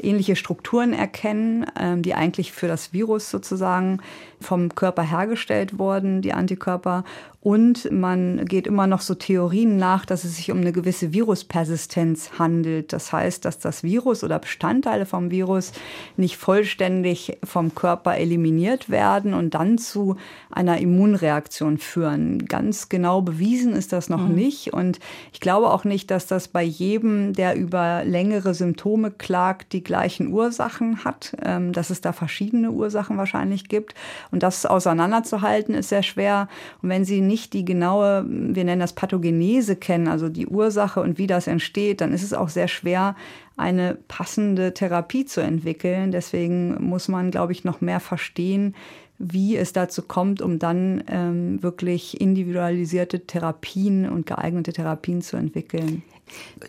ähnliche 0.02 0.36
Strukturen 0.36 0.92
erkennen, 0.92 1.66
ähm, 1.78 2.02
die 2.02 2.14
eigentlich 2.14 2.52
für 2.52 2.68
das 2.68 2.92
Virus 2.92 3.30
sozusagen 3.30 4.00
vom 4.40 4.74
Körper 4.74 5.02
hergestellt 5.02 5.78
wurden, 5.78 6.22
die 6.22 6.32
Antikörper. 6.32 7.04
Und 7.42 7.90
man 7.90 8.44
geht 8.44 8.66
immer 8.66 8.86
noch 8.86 9.00
so 9.00 9.14
Theorien 9.14 9.78
nach, 9.78 10.04
dass 10.04 10.24
es 10.24 10.36
sich 10.36 10.50
um 10.50 10.58
eine 10.58 10.72
gewisse 10.72 11.14
Viruspersistenz 11.14 12.32
handelt. 12.38 12.92
Das 12.92 13.14
heißt, 13.14 13.46
dass 13.46 13.58
das 13.58 13.82
Virus 13.82 14.22
oder 14.22 14.38
Bestandteile 14.38 15.06
vom 15.06 15.30
Virus 15.30 15.72
nicht 16.18 16.36
vollständig 16.36 17.38
vom 17.42 17.74
Körper 17.74 18.16
eliminiert 18.18 18.90
werden 18.90 19.32
und 19.32 19.54
dann 19.54 19.78
zu 19.78 20.16
einer 20.50 20.78
Immunreaktion 20.78 21.78
führen. 21.78 22.44
Ganz 22.44 22.90
genau 22.90 23.22
bewiesen 23.22 23.72
ist 23.72 23.94
das 23.94 24.10
noch 24.10 24.28
mhm. 24.28 24.34
nicht. 24.34 24.74
Und 24.74 25.00
ich 25.32 25.40
glaube 25.40 25.70
auch 25.70 25.84
nicht, 25.84 26.10
dass 26.10 26.26
das 26.26 26.48
bei 26.48 26.62
jedem, 26.62 27.32
der 27.32 27.56
über 27.56 28.04
längere 28.04 28.52
Symptome 28.52 29.10
klagt, 29.10 29.72
die 29.72 29.82
gleichen 29.90 30.32
Ursachen 30.32 31.04
hat, 31.04 31.34
ähm, 31.42 31.72
dass 31.72 31.90
es 31.90 32.00
da 32.00 32.12
verschiedene 32.12 32.70
Ursachen 32.70 33.16
wahrscheinlich 33.16 33.68
gibt. 33.68 33.94
Und 34.30 34.44
das 34.44 34.64
auseinanderzuhalten 34.64 35.74
ist 35.74 35.88
sehr 35.88 36.04
schwer. 36.04 36.46
Und 36.80 36.90
wenn 36.90 37.04
Sie 37.04 37.20
nicht 37.20 37.54
die 37.54 37.64
genaue, 37.64 38.24
wir 38.28 38.64
nennen 38.64 38.80
das 38.80 38.92
Pathogenese 38.92 39.74
kennen, 39.74 40.06
also 40.06 40.28
die 40.28 40.46
Ursache 40.46 41.00
und 41.00 41.18
wie 41.18 41.26
das 41.26 41.48
entsteht, 41.48 42.00
dann 42.00 42.12
ist 42.12 42.22
es 42.22 42.32
auch 42.32 42.50
sehr 42.50 42.68
schwer, 42.68 43.16
eine 43.56 43.98
passende 44.06 44.74
Therapie 44.74 45.24
zu 45.24 45.40
entwickeln. 45.40 46.12
Deswegen 46.12 46.80
muss 46.88 47.08
man, 47.08 47.32
glaube 47.32 47.50
ich, 47.50 47.64
noch 47.64 47.80
mehr 47.80 47.98
verstehen, 47.98 48.76
wie 49.20 49.56
es 49.56 49.74
dazu 49.74 50.02
kommt, 50.02 50.40
um 50.40 50.58
dann 50.58 51.04
ähm, 51.06 51.62
wirklich 51.62 52.20
individualisierte 52.20 53.26
Therapien 53.26 54.08
und 54.08 54.24
geeignete 54.24 54.72
Therapien 54.72 55.20
zu 55.20 55.36
entwickeln. 55.36 56.02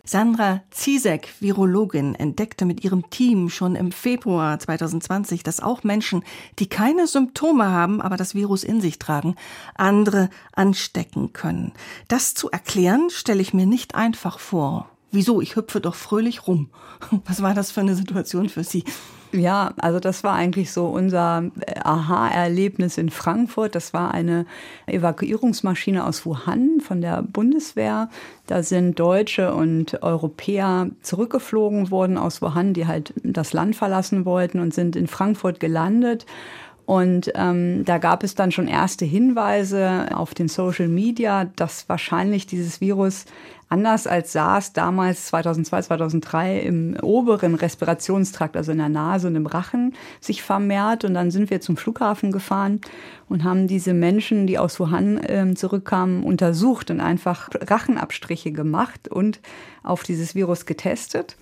Sandra 0.04 0.64
Ziesek, 0.72 1.30
Virologin, 1.40 2.16
entdeckte 2.16 2.66
mit 2.66 2.84
ihrem 2.84 3.10
Team 3.10 3.50
schon 3.50 3.76
im 3.76 3.92
Februar 3.92 4.60
2020, 4.60 5.44
dass 5.44 5.62
auch 5.62 5.84
Menschen, 5.84 6.24
die 6.60 6.68
keine 6.68 7.08
Symptome 7.08 7.70
haben, 7.70 8.02
aber 8.02 8.18
das 8.18 8.36
Virus 8.36 8.64
in 8.64 8.82
sich 8.82 9.00
tragen, 9.00 9.36
andere 9.76 10.30
anstecken 10.54 11.32
können. 11.32 11.72
Das 12.08 12.34
zu 12.34 12.50
erklären, 12.50 13.10
stelle 13.10 13.42
ich 13.42 13.54
mir 13.54 13.66
nicht 13.66 13.96
einfach 13.96 14.40
vor. 14.40 14.90
Wieso? 15.12 15.42
Ich 15.42 15.56
hüpfe 15.56 15.80
doch 15.80 15.96
fröhlich 15.96 16.48
rum. 16.48 16.70
Was 17.26 17.42
war 17.42 17.54
das 17.54 17.72
für 17.72 17.82
eine 17.82 17.96
Situation 17.96 18.50
für 18.50 18.64
Sie? 18.64 18.84
Ja, 19.34 19.74
also 19.78 20.02
das 20.02 20.26
war 20.26 20.34
eigentlich 20.34 20.72
so 20.72 20.88
unser 20.88 21.44
äh, 21.66 21.80
Aha-Erlebnis 21.80 22.98
in 22.98 23.10
Frankfurt. 23.10 23.76
Das 23.76 23.94
war 23.94 24.14
eine 24.14 24.46
Evakuierungsmaschine 24.88 26.06
aus 26.06 26.26
Wuhan 26.26 26.82
von 26.82 27.02
der 27.02 27.22
Bundeswehr. 27.24 28.10
Da 28.48 28.62
sind 28.62 29.00
Deutsche 29.00 29.54
und 29.54 30.04
Europäer 30.04 30.90
zurückgeflogen 31.02 31.92
worden 31.92 32.18
aus 32.18 32.42
Wuhan, 32.42 32.74
die 32.74 32.88
halt 32.88 33.14
das 33.24 33.54
Land 33.54 33.78
verlassen 33.78 34.26
wollten 34.26 34.60
und 34.60 34.74
sind 34.74 34.98
in 34.98 35.08
Frankfurt 35.08 35.62
gelandet. 35.62 36.26
Und 36.86 37.32
ähm, 37.36 37.86
da 37.86 38.00
gab 38.00 38.24
es 38.24 38.36
dann 38.36 38.52
schon 38.52 38.68
erste 38.68 39.06
Hinweise 39.06 40.10
auf 40.14 40.34
den 40.34 40.50
Social 40.50 40.90
Media, 40.90 41.46
dass 41.56 41.88
wahrscheinlich 41.88 42.48
dieses 42.48 42.82
Virus 42.82 43.26
anders 43.72 44.06
als 44.06 44.34
SARS 44.34 44.74
damals 44.74 45.28
2002, 45.28 45.84
2003 45.84 46.60
im 46.60 46.98
oberen 47.02 47.56
Respirationstrakt, 47.56 48.58
also 48.58 48.74
in 48.74 48.80
der 48.80 48.90
Nase 48.90 49.28
und 49.28 49.36
im 49.38 49.46
Rachen, 49.46 49.94
sich 50.20 50.44
vermehrt. 50.44 51.06
Und 51.06 51.14
dann 51.14 51.32
sind 51.32 51.50
wir 51.50 51.62
zum 51.62 51.78
Flughafen 51.78 52.34
gefahren 52.34 52.82
und 53.30 53.46
haben 53.46 53.68
diese 53.68 53.94
Menschen, 53.94 54.46
die 54.46 54.60
aus 54.60 54.80
Wuhan 54.80 55.18
äh, 55.18 55.54
zurückkamen, 55.56 56.24
untersucht 56.24 56.92
und 56.92 57.00
einfach 57.00 57.50
Rachenabstriche 57.54 58.52
gemacht 58.52 59.08
und 59.08 59.40
auf 59.84 60.04
dieses 60.04 60.36
Virus 60.36 60.66
getestet. 60.66 61.38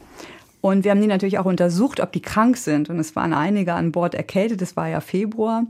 Und 0.61 0.83
wir 0.83 0.91
haben 0.91 1.01
die 1.01 1.07
natürlich 1.07 1.39
auch 1.39 1.45
untersucht, 1.45 1.99
ob 1.99 2.11
die 2.11 2.21
krank 2.21 2.57
sind. 2.57 2.89
Und 2.89 2.99
es 2.99 3.15
waren 3.15 3.33
einige 3.33 3.73
an 3.73 3.91
Bord 3.91 4.13
erkältet, 4.13 4.61
das 4.61 4.75
war 4.75 4.87
ja 4.87 5.01
Februar. 5.01 5.65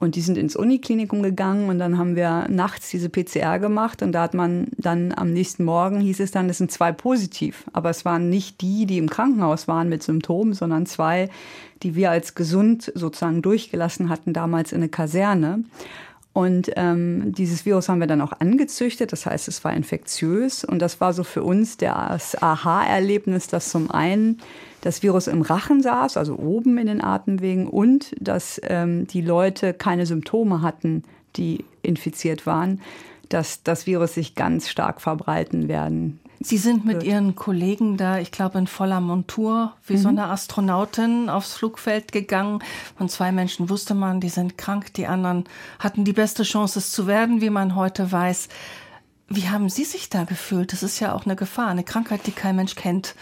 Und 0.00 0.16
die 0.16 0.22
sind 0.22 0.38
ins 0.38 0.56
Uniklinikum 0.56 1.22
gegangen 1.22 1.68
und 1.68 1.78
dann 1.78 1.98
haben 1.98 2.16
wir 2.16 2.46
nachts 2.48 2.88
diese 2.88 3.10
PCR 3.10 3.58
gemacht 3.58 4.02
und 4.02 4.12
da 4.12 4.22
hat 4.22 4.32
man 4.32 4.68
dann 4.78 5.12
am 5.14 5.30
nächsten 5.30 5.62
Morgen 5.62 6.00
hieß 6.00 6.20
es 6.20 6.30
dann, 6.30 6.48
es 6.48 6.56
sind 6.56 6.72
zwei 6.72 6.90
positiv. 6.90 7.64
Aber 7.74 7.90
es 7.90 8.06
waren 8.06 8.30
nicht 8.30 8.62
die, 8.62 8.86
die 8.86 8.96
im 8.96 9.10
Krankenhaus 9.10 9.68
waren 9.68 9.90
mit 9.90 10.02
Symptomen, 10.02 10.54
sondern 10.54 10.86
zwei, 10.86 11.28
die 11.82 11.94
wir 11.94 12.10
als 12.10 12.34
gesund 12.34 12.90
sozusagen 12.94 13.42
durchgelassen 13.42 14.08
hatten 14.08 14.32
damals 14.32 14.72
in 14.72 14.78
eine 14.78 14.88
Kaserne. 14.88 15.64
Und 16.32 16.70
ähm, 16.76 17.32
dieses 17.32 17.66
Virus 17.66 17.88
haben 17.88 17.98
wir 17.98 18.06
dann 18.06 18.20
auch 18.20 18.32
angezüchtet, 18.38 19.10
das 19.12 19.26
heißt, 19.26 19.48
es 19.48 19.64
war 19.64 19.74
infektiös. 19.74 20.64
Und 20.64 20.80
das 20.80 21.00
war 21.00 21.12
so 21.12 21.24
für 21.24 21.42
uns 21.42 21.76
das 21.76 22.40
Aha-Erlebnis, 22.40 23.48
dass 23.48 23.70
zum 23.70 23.90
einen 23.90 24.38
das 24.80 25.02
Virus 25.02 25.26
im 25.26 25.42
Rachen 25.42 25.82
saß, 25.82 26.16
also 26.16 26.36
oben 26.36 26.78
in 26.78 26.86
den 26.86 27.02
Atemwegen, 27.02 27.66
und 27.66 28.14
dass 28.20 28.60
ähm, 28.64 29.06
die 29.08 29.22
Leute 29.22 29.74
keine 29.74 30.06
Symptome 30.06 30.62
hatten, 30.62 31.02
die 31.36 31.64
infiziert 31.82 32.46
waren, 32.46 32.80
dass 33.28 33.62
das 33.62 33.86
Virus 33.86 34.14
sich 34.14 34.34
ganz 34.34 34.68
stark 34.68 35.00
verbreiten 35.00 35.68
werden 35.68 36.20
Sie 36.42 36.56
sind 36.56 36.86
mit 36.86 37.02
Ihren 37.02 37.34
Kollegen 37.34 37.98
da, 37.98 38.18
ich 38.18 38.32
glaube, 38.32 38.58
in 38.58 38.66
voller 38.66 39.00
Montur, 39.00 39.74
wie 39.86 39.94
mhm. 39.94 39.98
so 39.98 40.08
eine 40.08 40.28
Astronautin 40.28 41.28
aufs 41.28 41.52
Flugfeld 41.52 42.12
gegangen. 42.12 42.60
Von 42.96 43.10
zwei 43.10 43.30
Menschen 43.30 43.68
wusste 43.68 43.94
man, 43.94 44.20
die 44.20 44.30
sind 44.30 44.56
krank, 44.56 44.94
die 44.94 45.06
anderen 45.06 45.44
hatten 45.78 46.06
die 46.06 46.14
beste 46.14 46.42
Chance, 46.42 46.78
es 46.78 46.92
zu 46.92 47.06
werden, 47.06 47.42
wie 47.42 47.50
man 47.50 47.74
heute 47.76 48.10
weiß. 48.10 48.48
Wie 49.28 49.50
haben 49.50 49.68
Sie 49.68 49.84
sich 49.84 50.08
da 50.08 50.24
gefühlt? 50.24 50.72
Das 50.72 50.82
ist 50.82 50.98
ja 50.98 51.14
auch 51.14 51.26
eine 51.26 51.36
Gefahr, 51.36 51.68
eine 51.68 51.84
Krankheit, 51.84 52.26
die 52.26 52.32
kein 52.32 52.56
Mensch 52.56 52.74
kennt. 52.74 53.14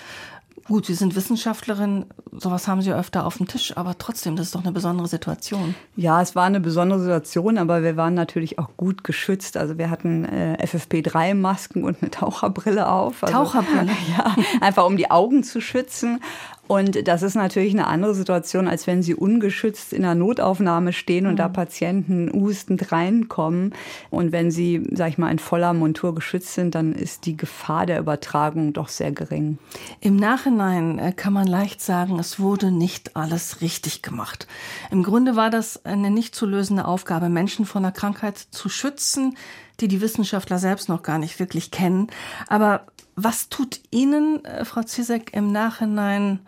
Gut, 0.69 0.85
Sie 0.85 0.93
sind 0.93 1.17
Wissenschaftlerin, 1.17 2.05
sowas 2.31 2.69
haben 2.69 2.83
Sie 2.83 2.93
öfter 2.93 3.25
auf 3.25 3.39
dem 3.39 3.49
Tisch, 3.49 3.75
aber 3.79 3.97
trotzdem, 3.97 4.37
das 4.37 4.49
ist 4.49 4.55
doch 4.55 4.63
eine 4.63 4.73
besondere 4.73 5.09
Situation. 5.09 5.75
Ja, 5.97 6.21
es 6.21 6.37
war 6.37 6.45
eine 6.45 6.61
besondere 6.61 7.01
Situation, 7.01 7.57
aber 7.57 7.83
wir 7.83 7.97
waren 7.97 8.13
natürlich 8.13 8.59
auch 8.59 8.69
gut 8.77 9.03
geschützt. 9.03 9.57
Also 9.57 9.79
wir 9.79 9.89
hatten 9.89 10.27
äh, 10.27 10.59
FFP3-Masken 10.63 11.85
und 11.85 12.03
eine 12.03 12.11
Taucherbrille 12.11 12.87
auf. 12.87 13.25
Also, 13.25 13.35
Taucherbrille? 13.35 13.93
Ja, 14.17 14.37
einfach 14.61 14.85
um 14.85 14.99
die 14.99 15.11
Augen 15.11 15.43
zu 15.43 15.63
schützen. 15.63 16.21
Und 16.69 17.09
das 17.09 17.23
ist 17.23 17.35
natürlich 17.35 17.73
eine 17.73 17.87
andere 17.87 18.15
Situation, 18.15 18.69
als 18.69 18.87
wenn 18.87 19.03
Sie 19.03 19.15
ungeschützt 19.15 19.95
in 19.95 20.03
der 20.03 20.15
Notaufnahme 20.15 20.93
stehen 20.93 21.27
und 21.27 21.33
mhm. 21.33 21.39
da 21.39 21.49
Patienten 21.49 22.31
hustend 22.33 22.93
reinkommen. 22.93 23.75
Und 24.11 24.33
wenn 24.33 24.51
Sie, 24.51 24.87
sag 24.93 25.09
ich 25.09 25.19
mal, 25.19 25.31
in 25.31 25.39
voller 25.39 25.73
Montur 25.73 26.15
geschützt 26.15 26.55
sind, 26.55 26.75
dann 26.75 26.93
ist 26.93 27.25
die 27.25 27.37
Gefahr 27.37 27.87
der 27.87 27.99
Übertragung 27.99 28.75
doch 28.75 28.89
sehr 28.89 29.13
gering. 29.13 29.59
Im 30.01 30.17
Nachhinein 30.17 30.99
äh, 30.99 31.13
kann 31.13 31.33
man 31.33 31.47
leicht 31.47 31.81
sagen, 31.81 32.19
es 32.19 32.39
wurde 32.39 32.71
nicht 32.71 33.17
alles 33.17 33.63
richtig 33.63 34.03
gemacht. 34.03 34.47
Im 34.91 35.03
Grunde 35.03 35.37
war 35.37 35.49
das 35.49 35.87
eine 35.87 36.11
nicht 36.11 36.35
zu 36.35 36.45
lösende 36.45 36.85
Aufgabe, 36.85 37.31
Menschen 37.31 37.65
vor 37.65 37.81
einer 37.81 37.93
Krankheit 37.93 38.37
zu 38.37 38.69
schützen, 38.69 39.37
die 39.81 39.89
die 39.89 40.03
Wissenschaftler 40.03 40.59
selbst 40.59 40.91
noch 40.91 41.03
gar 41.03 41.19
nicht 41.19 41.39
wirklich 41.39 41.71
kennen. 41.71 42.09
Aber 42.49 42.87
was 43.19 43.49
tut 43.49 43.81
Ihnen, 43.91 44.45
äh, 44.45 44.65
Frau 44.65 44.83
Zizek, 44.83 45.33
im 45.35 45.53
Nachhinein 45.53 46.41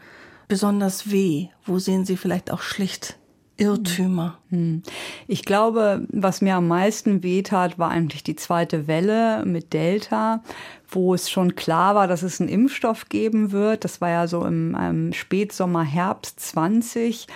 besonders 0.48 1.10
weh? 1.10 1.48
Wo 1.64 1.78
sehen 1.78 2.04
Sie 2.04 2.16
vielleicht 2.16 2.50
auch 2.50 2.62
schlicht 2.62 3.18
Irrtümer? 3.56 4.38
Hm. 4.50 4.82
Ich 5.26 5.44
glaube, 5.44 6.06
was 6.10 6.40
mir 6.40 6.54
am 6.54 6.68
meisten 6.68 7.22
wehtat, 7.22 7.78
war 7.78 7.90
eigentlich 7.90 8.22
die 8.22 8.36
zweite 8.36 8.86
Welle 8.86 9.44
mit 9.44 9.72
Delta, 9.72 10.42
wo 10.88 11.12
es 11.14 11.28
schon 11.28 11.56
klar 11.56 11.94
war, 11.94 12.06
dass 12.06 12.22
es 12.22 12.40
einen 12.40 12.48
Impfstoff 12.48 13.08
geben 13.08 13.52
wird. 13.52 13.84
Das 13.84 14.00
war 14.00 14.10
ja 14.10 14.26
so 14.28 14.44
im, 14.44 14.74
im 14.74 15.12
Spätsommer, 15.12 15.82
Herbst 15.82 16.40
20. 16.40 17.26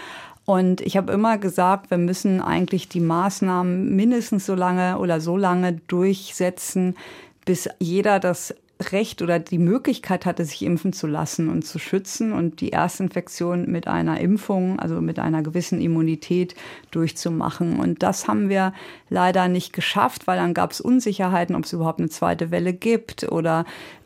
Und 0.44 0.80
ich 0.80 0.96
habe 0.96 1.12
immer 1.12 1.38
gesagt, 1.38 1.90
wir 1.90 1.98
müssen 1.98 2.40
eigentlich 2.40 2.88
die 2.88 3.00
Maßnahmen 3.00 3.94
mindestens 3.96 4.46
so 4.46 4.54
lange 4.54 4.98
oder 4.98 5.20
so 5.20 5.36
lange 5.36 5.74
durchsetzen, 5.88 6.96
bis 7.44 7.68
jeder 7.78 8.20
das 8.20 8.54
Recht 8.80 9.22
oder 9.22 9.38
die 9.38 9.58
Möglichkeit 9.58 10.26
hatte, 10.26 10.44
sich 10.44 10.62
impfen 10.62 10.92
zu 10.92 11.06
lassen 11.06 11.48
und 11.48 11.64
zu 11.64 11.78
schützen 11.78 12.32
und 12.32 12.60
die 12.60 12.70
Erstinfektion 12.70 13.70
mit 13.70 13.86
einer 13.86 14.20
Impfung, 14.20 14.80
also 14.80 15.00
mit 15.00 15.20
einer 15.20 15.42
gewissen 15.42 15.80
Immunität 15.80 16.56
durchzumachen. 16.90 17.78
Und 17.78 18.02
das 18.02 18.26
haben 18.26 18.48
wir 18.48 18.72
leider 19.08 19.46
nicht 19.48 19.72
geschafft, 19.72 20.26
weil 20.26 20.38
dann 20.38 20.54
gab 20.54 20.72
es 20.72 20.80
Unsicherheiten, 20.80 21.54
ob 21.54 21.64
es 21.64 21.72
überhaupt 21.72 22.00
eine 22.00 22.08
zweite 22.08 22.50
Welle 22.50 22.72
gibt 22.72 23.30
oder 23.30 23.64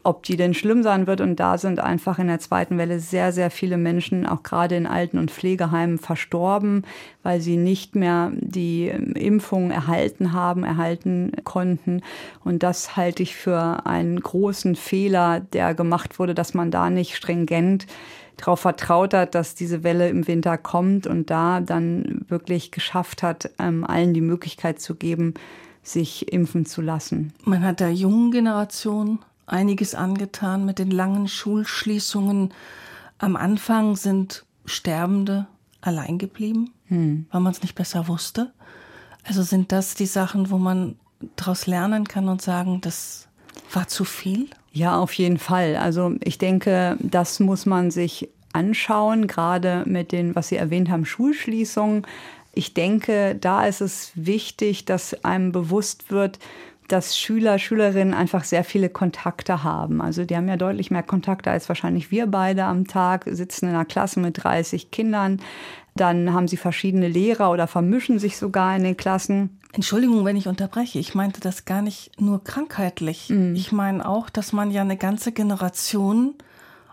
ob 0.08 0.22
die 0.22 0.36
denn 0.36 0.54
schlimm 0.54 0.82
sein 0.82 1.06
wird. 1.06 1.20
Und 1.20 1.36
da 1.36 1.58
sind 1.58 1.80
einfach 1.80 2.18
in 2.18 2.28
der 2.28 2.38
zweiten 2.38 2.78
Welle 2.78 2.98
sehr, 2.98 3.32
sehr 3.32 3.50
viele 3.50 3.76
Menschen, 3.76 4.26
auch 4.26 4.42
gerade 4.42 4.76
in 4.76 4.86
Alten- 4.86 5.18
und 5.18 5.30
Pflegeheimen, 5.30 5.98
verstorben, 5.98 6.84
weil 7.22 7.40
sie 7.40 7.58
nicht 7.58 7.94
mehr 7.94 8.32
die 8.34 8.88
Impfung 8.88 9.70
erhalten 9.70 10.32
haben, 10.32 10.64
erhalten 10.64 11.32
konnten. 11.44 12.02
Und 12.42 12.62
das 12.62 12.96
halte 12.96 13.22
ich 13.22 13.36
für 13.36 13.84
einen 13.84 14.18
großen 14.18 14.57
Fehler, 14.76 15.40
der 15.40 15.74
gemacht 15.74 16.18
wurde, 16.18 16.34
dass 16.34 16.54
man 16.54 16.70
da 16.70 16.90
nicht 16.90 17.16
stringent 17.16 17.86
darauf 18.36 18.60
vertraut 18.60 19.14
hat, 19.14 19.34
dass 19.34 19.54
diese 19.54 19.82
Welle 19.82 20.08
im 20.08 20.26
Winter 20.26 20.56
kommt 20.58 21.06
und 21.06 21.30
da 21.30 21.60
dann 21.60 22.24
wirklich 22.28 22.70
geschafft 22.70 23.22
hat, 23.22 23.50
ähm, 23.58 23.84
allen 23.84 24.14
die 24.14 24.20
Möglichkeit 24.20 24.80
zu 24.80 24.94
geben, 24.94 25.34
sich 25.82 26.32
impfen 26.32 26.66
zu 26.66 26.80
lassen. 26.80 27.32
Man 27.44 27.64
hat 27.64 27.80
der 27.80 27.92
jungen 27.92 28.30
Generation 28.30 29.18
einiges 29.46 29.94
angetan 29.94 30.64
mit 30.64 30.78
den 30.78 30.90
langen 30.90 31.28
Schulschließungen. 31.28 32.52
Am 33.18 33.36
Anfang 33.36 33.96
sind 33.96 34.44
Sterbende 34.66 35.46
allein 35.80 36.18
geblieben, 36.18 36.70
hm. 36.86 37.26
weil 37.30 37.40
man 37.40 37.52
es 37.52 37.62
nicht 37.62 37.74
besser 37.74 38.08
wusste. 38.08 38.52
Also 39.24 39.42
sind 39.42 39.72
das 39.72 39.94
die 39.94 40.06
Sachen, 40.06 40.50
wo 40.50 40.58
man 40.58 40.96
daraus 41.36 41.66
lernen 41.66 42.06
kann 42.06 42.28
und 42.28 42.42
sagen, 42.42 42.80
das 42.80 43.27
war 43.74 43.88
zu 43.88 44.04
viel? 44.04 44.48
Ja, 44.72 44.98
auf 44.98 45.12
jeden 45.14 45.38
Fall. 45.38 45.76
Also 45.76 46.14
ich 46.22 46.38
denke, 46.38 46.96
das 47.00 47.40
muss 47.40 47.66
man 47.66 47.90
sich 47.90 48.28
anschauen, 48.52 49.26
gerade 49.26 49.84
mit 49.86 50.12
den, 50.12 50.34
was 50.34 50.48
Sie 50.48 50.56
erwähnt 50.56 50.90
haben, 50.90 51.04
Schulschließungen. 51.04 52.06
Ich 52.54 52.74
denke, 52.74 53.36
da 53.40 53.66
ist 53.66 53.80
es 53.80 54.12
wichtig, 54.14 54.84
dass 54.84 55.24
einem 55.24 55.52
bewusst 55.52 56.10
wird, 56.10 56.38
dass 56.88 57.18
Schüler, 57.18 57.58
Schülerinnen 57.58 58.14
einfach 58.14 58.44
sehr 58.44 58.64
viele 58.64 58.88
Kontakte 58.88 59.62
haben. 59.62 60.00
Also 60.00 60.24
die 60.24 60.34
haben 60.34 60.48
ja 60.48 60.56
deutlich 60.56 60.90
mehr 60.90 61.02
Kontakte 61.02 61.50
als 61.50 61.68
wahrscheinlich 61.68 62.10
wir 62.10 62.26
beide 62.26 62.64
am 62.64 62.86
Tag, 62.86 63.24
sitzen 63.26 63.66
in 63.66 63.74
einer 63.74 63.84
Klasse 63.84 64.20
mit 64.20 64.42
30 64.42 64.90
Kindern. 64.90 65.40
Dann 65.98 66.32
haben 66.32 66.48
sie 66.48 66.56
verschiedene 66.56 67.08
Lehrer 67.08 67.50
oder 67.50 67.66
vermischen 67.66 68.18
sich 68.18 68.38
sogar 68.38 68.74
in 68.76 68.84
den 68.84 68.96
Klassen. 68.96 69.58
Entschuldigung, 69.72 70.24
wenn 70.24 70.36
ich 70.36 70.48
unterbreche. 70.48 70.98
Ich 70.98 71.14
meinte 71.14 71.40
das 71.40 71.64
gar 71.64 71.82
nicht 71.82 72.18
nur 72.20 72.42
krankheitlich. 72.42 73.28
Mhm. 73.28 73.54
Ich 73.54 73.72
meine 73.72 74.08
auch, 74.08 74.30
dass 74.30 74.52
man 74.52 74.70
ja 74.70 74.80
eine 74.80 74.96
ganze 74.96 75.32
Generation 75.32 76.34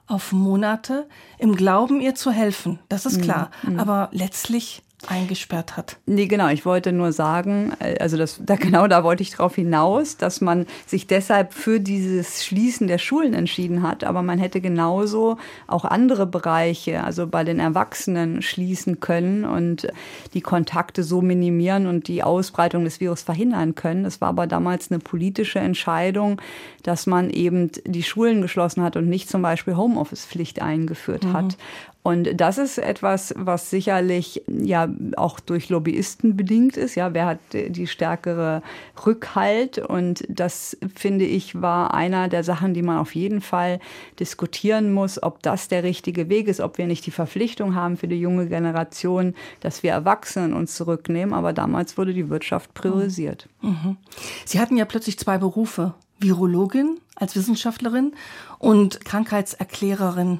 auf 0.08 0.32
Monate 0.32 1.08
im 1.38 1.56
Glauben, 1.56 2.02
ihr 2.02 2.16
zu 2.16 2.32
helfen. 2.32 2.80
Das 2.90 3.06
ist 3.06 3.18
mhm. 3.18 3.22
klar. 3.22 3.52
Mhm. 3.64 3.80
Aber 3.80 4.10
letztlich 4.12 4.82
eingesperrt 5.10 5.78
hat. 5.78 5.98
Nee, 6.06 6.28
genau. 6.28 6.50
Ich 6.50 6.66
wollte 6.66 6.92
nur 6.92 7.12
sagen, 7.12 7.74
äh, 7.80 7.98
also 8.00 8.18
das, 8.18 8.40
da, 8.44 8.56
genau 8.60 8.88
da 8.88 9.04
wollte 9.04 9.24
ich 9.24 9.32
drauf 9.32 9.56
hinaus, 9.56 10.18
dass 10.18 10.42
man 10.42 10.66
sich 10.86 11.08
deshalb 11.08 11.54
für 11.54 11.80
dieses 11.80 12.44
Schließen 12.46 12.88
der 12.88 12.98
Schulen 12.98 13.34
entschieden 13.34 13.84
hat. 13.84 14.04
Aber 14.04 14.22
man 14.22 14.40
hätte 14.40 14.62
genauso 14.62 15.38
auch 15.68 15.86
andere 15.86 16.26
Bereiche, 16.26 17.04
also 17.04 17.28
bei 17.28 17.44
den 17.44 17.60
Erwachsenen 17.60 18.42
schließen 18.42 19.00
können 19.00 19.46
und 19.46 19.88
die 20.34 20.42
Kontakte 20.42 21.04
so 21.04 21.22
minimieren 21.22 21.88
und 21.88 22.08
die 22.08 22.24
Ausbreitung 22.24 22.84
des 22.84 23.00
Virus 23.00 23.22
verhindern 23.22 23.76
können. 23.76 24.04
Das 24.04 24.22
war 24.22 24.30
aber 24.30 24.48
damals 24.48 24.92
eine 24.92 25.00
politische 25.00 25.60
Entscheidung, 25.60 26.42
dass 26.84 27.08
man 27.08 27.30
eben 27.30 27.72
die 27.86 28.04
Schulen 28.04 28.42
geschlossen 28.42 28.84
hat 28.84 28.96
und 28.96 29.10
nicht 29.10 29.30
zum 29.30 29.42
Beispiel 29.42 29.76
Homeoffice-Pflicht 29.76 30.62
eingeführt 30.62 31.24
mhm. 31.24 31.34
hat. 31.34 31.58
Und 32.06 32.40
das 32.40 32.60
ist 32.60 32.78
etwas, 32.78 33.34
was 33.36 33.72
sicherlich 33.72 34.44
ja 34.48 34.88
auch 35.18 35.40
durch 35.40 35.70
Lobbyisten 35.70 36.38
bedingt 36.38 36.78
ist. 36.78 36.94
Ja, 36.94 37.16
wer 37.16 37.26
hat 37.26 37.40
die 37.52 37.88
stärkere 37.88 38.62
Rückhalt? 39.08 39.80
Und 39.80 40.24
das 40.30 40.78
finde 40.94 41.26
ich 41.26 41.60
war 41.64 41.96
einer 41.96 42.28
der 42.28 42.44
Sachen, 42.44 42.76
die 42.76 42.84
man 42.84 43.00
auf 43.00 43.16
jeden 43.16 43.42
Fall 43.42 43.80
diskutieren 44.20 44.94
muss, 44.94 45.24
ob 45.24 45.42
das 45.42 45.68
der 45.68 45.82
richtige 45.82 46.30
Weg 46.30 46.48
ist, 46.48 46.60
ob 46.60 46.78
wir 46.78 46.86
nicht 46.86 47.08
die 47.08 47.12
Verpflichtung 47.12 47.74
haben 47.74 47.98
für 47.98 48.08
die 48.08 48.20
junge 48.20 48.46
Generation, 48.50 49.34
dass 49.62 49.82
wir 49.82 49.90
Erwachsenen 49.90 50.54
uns 50.54 50.76
zurücknehmen. 50.76 51.34
Aber 51.34 51.54
damals 51.54 51.98
wurde 51.98 52.14
die 52.14 52.30
Wirtschaft 52.30 52.76
priorisiert. 52.76 53.50
Mhm. 53.64 53.98
Sie 54.46 54.60
hatten 54.60 54.78
ja 54.78 54.86
plötzlich 54.86 55.18
zwei 55.18 55.40
Berufe. 55.40 55.96
Virologin 56.20 57.00
als 57.16 57.36
Wissenschaftlerin 57.36 58.14
und 58.60 59.04
Krankheitserklärerin 59.06 60.40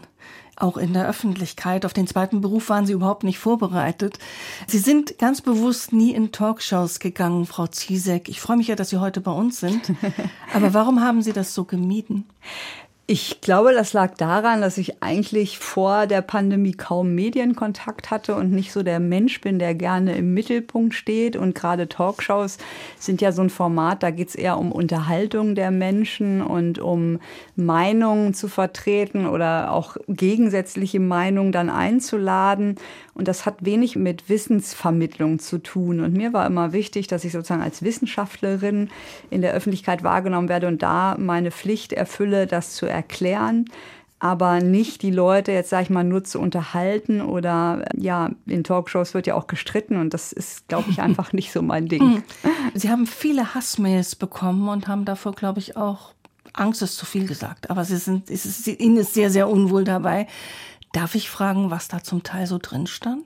auch 0.58 0.78
in 0.78 0.94
der 0.94 1.08
Öffentlichkeit. 1.08 1.86
Auf 1.86 1.94
den 1.94 2.08
zweiten 2.08 2.42
Beruf 2.42 2.70
waren 2.70 2.86
Sie 2.86 2.94
überhaupt 2.94 3.24
nicht 3.24 3.40
vorbereitet. 3.40 4.20
Sie 4.68 4.78
sind 4.78 5.18
ganz 5.18 5.42
bewusst 5.42 5.92
nie 5.92 6.12
in 6.12 6.32
Talkshows 6.32 7.00
gegangen, 7.00 7.46
Frau 7.46 7.68
Ziesek. 7.68 8.30
Ich 8.30 8.40
freue 8.40 8.58
mich 8.58 8.68
ja, 8.68 8.76
dass 8.76 8.90
Sie 8.90 8.98
heute 8.98 9.22
bei 9.22 9.32
uns 9.32 9.60
sind. 9.60 9.92
Aber 10.54 10.74
warum 10.74 11.02
haben 11.02 11.22
Sie 11.22 11.34
das 11.34 11.54
so 11.54 11.66
gemieden? 11.66 12.26
Ich 13.08 13.40
glaube, 13.40 13.72
das 13.72 13.94
lag 13.94 14.16
daran, 14.16 14.62
dass 14.62 14.80
ich 14.80 15.04
eigentlich 15.04 15.60
vor 15.60 16.08
der 16.08 16.24
Pandemie 16.24 16.72
kaum 16.72 17.14
Medienkontakt 17.14 18.10
hatte 18.10 18.34
und 18.34 18.52
nicht 18.52 18.72
so 18.72 18.82
der 18.82 19.00
Mensch 19.00 19.42
bin, 19.42 19.60
der 19.60 19.76
gerne 19.76 20.16
im 20.16 20.34
Mittelpunkt 20.34 20.96
steht. 20.96 21.36
Und 21.36 21.54
gerade 21.54 21.88
Talkshows 21.88 22.58
sind 22.98 23.22
ja 23.22 23.32
so 23.32 23.44
ein 23.44 23.52
Format, 23.52 24.02
da 24.02 24.10
geht 24.10 24.30
es 24.30 24.36
eher 24.36 24.58
um 24.58 24.72
Unterhaltung 24.72 25.54
der 25.54 25.70
Menschen 25.70 26.42
und 26.42 26.80
um 26.80 27.20
Meinungen 27.56 28.34
zu 28.34 28.48
vertreten 28.48 29.28
oder 29.28 29.72
auch 29.72 29.98
gegensätzliche 30.08 31.00
Meinungen 31.00 31.52
dann 31.52 31.70
einzuladen. 31.70 32.78
Und 33.16 33.28
das 33.28 33.46
hat 33.46 33.66
wenig 33.66 33.96
mit 33.96 34.30
Wissensvermittlung 34.30 35.40
zu 35.40 35.58
tun. 35.58 36.02
Und 36.02 36.14
mir 36.14 36.34
war 36.34 36.46
immer 36.46 36.74
wichtig, 36.74 37.08
dass 37.08 37.24
ich 37.24 37.32
sozusagen 37.32 37.64
als 37.64 37.82
Wissenschaftlerin 37.82 38.90
in 39.32 39.42
der 39.42 39.54
Öffentlichkeit 39.54 40.04
wahrgenommen 40.04 40.50
werde 40.50 40.68
und 40.68 40.84
da 40.84 41.16
meine 41.18 41.50
Pflicht 41.50 41.94
erfülle, 41.94 42.46
das 42.46 42.76
zu 42.76 42.86
erklären 42.86 43.66
aber 44.20 44.62
nicht 44.62 45.02
die 45.02 45.12
Leute 45.12 45.52
jetzt, 45.52 45.70
sage 45.70 45.84
ich 45.84 45.90
mal, 45.90 46.04
nur 46.04 46.24
zu 46.24 46.40
unterhalten 46.40 47.22
oder 47.22 47.86
ja, 47.96 48.32
in 48.46 48.64
Talkshows 48.64 49.14
wird 49.14 49.28
ja 49.28 49.36
auch 49.36 49.48
gestritten 49.48 49.98
und 49.98 50.14
das 50.14 50.32
ist, 50.32 50.68
glaube 50.68 50.90
ich, 50.90 51.02
einfach 51.02 51.34
nicht 51.34 51.52
so 51.52 51.62
mein 51.62 51.88
Ding. 51.88 52.02
Hm. 52.06 52.24
Sie 52.74 52.90
haben 52.90 53.08
viele 53.08 53.56
Hassmails 53.56 54.16
bekommen 54.16 54.68
und 54.70 54.88
haben 54.88 55.06
davor, 55.06 55.34
glaube 55.34 55.60
ich, 55.60 55.78
auch 55.78 56.14
Angst 56.54 56.82
ist 56.82 56.98
zu 56.98 57.06
viel 57.06 57.28
gesagt, 57.28 57.70
aber 57.70 57.84
Sie 57.86 57.98
sind, 57.98 58.30
es 58.30 58.46
ist, 58.46 58.68
Ihnen 58.68 58.98
ist 58.98 59.14
sehr, 59.14 59.30
sehr 59.30 59.50
unwohl 59.50 59.84
dabei. 59.84 60.28
Darf 60.96 61.14
ich 61.14 61.30
fragen, 61.30 61.72
was 61.72 61.90
da 61.90 62.02
zum 62.02 62.24
Teil 62.24 62.48
so 62.48 62.58
drin 62.58 62.88
stand? 62.88 63.26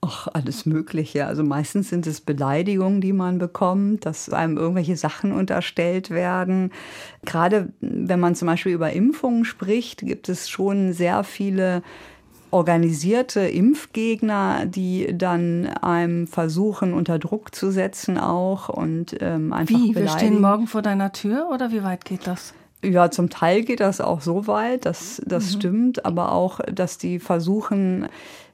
Ach, 0.00 0.26
alles 0.32 0.64
Mögliche. 0.64 1.26
Also 1.26 1.44
meistens 1.44 1.90
sind 1.90 2.06
es 2.06 2.22
Beleidigungen, 2.22 3.02
die 3.02 3.12
man 3.12 3.36
bekommt, 3.36 4.06
dass 4.06 4.30
einem 4.30 4.56
irgendwelche 4.56 4.96
Sachen 4.96 5.32
unterstellt 5.32 6.08
werden. 6.08 6.72
Gerade 7.26 7.74
wenn 7.82 8.20
man 8.20 8.34
zum 8.34 8.46
Beispiel 8.46 8.72
über 8.72 8.94
Impfungen 8.94 9.44
spricht, 9.44 10.00
gibt 10.00 10.30
es 10.30 10.48
schon 10.48 10.94
sehr 10.94 11.22
viele 11.22 11.82
organisierte 12.50 13.40
Impfgegner, 13.40 14.64
die 14.64 15.12
dann 15.12 15.66
einem 15.66 16.26
versuchen, 16.26 16.94
unter 16.94 17.18
Druck 17.18 17.54
zu 17.54 17.70
setzen 17.70 18.16
auch 18.16 18.70
und 18.70 19.14
ähm, 19.20 19.52
einfach 19.52 19.78
Wie? 19.78 19.94
Wir 19.94 20.08
stehen 20.08 20.40
morgen 20.40 20.66
vor 20.66 20.80
deiner 20.80 21.12
Tür 21.12 21.50
oder 21.52 21.70
wie 21.70 21.82
weit 21.82 22.06
geht 22.06 22.26
das? 22.26 22.54
Ja, 22.82 23.10
zum 23.10 23.28
Teil 23.28 23.62
geht 23.62 23.80
das 23.80 24.00
auch 24.00 24.22
so 24.22 24.46
weit, 24.46 24.86
das, 24.86 25.20
das 25.26 25.54
mhm. 25.54 25.58
stimmt, 25.58 26.04
aber 26.06 26.32
auch, 26.32 26.60
dass 26.60 26.96
die 26.96 27.18
versuchen, 27.18 28.08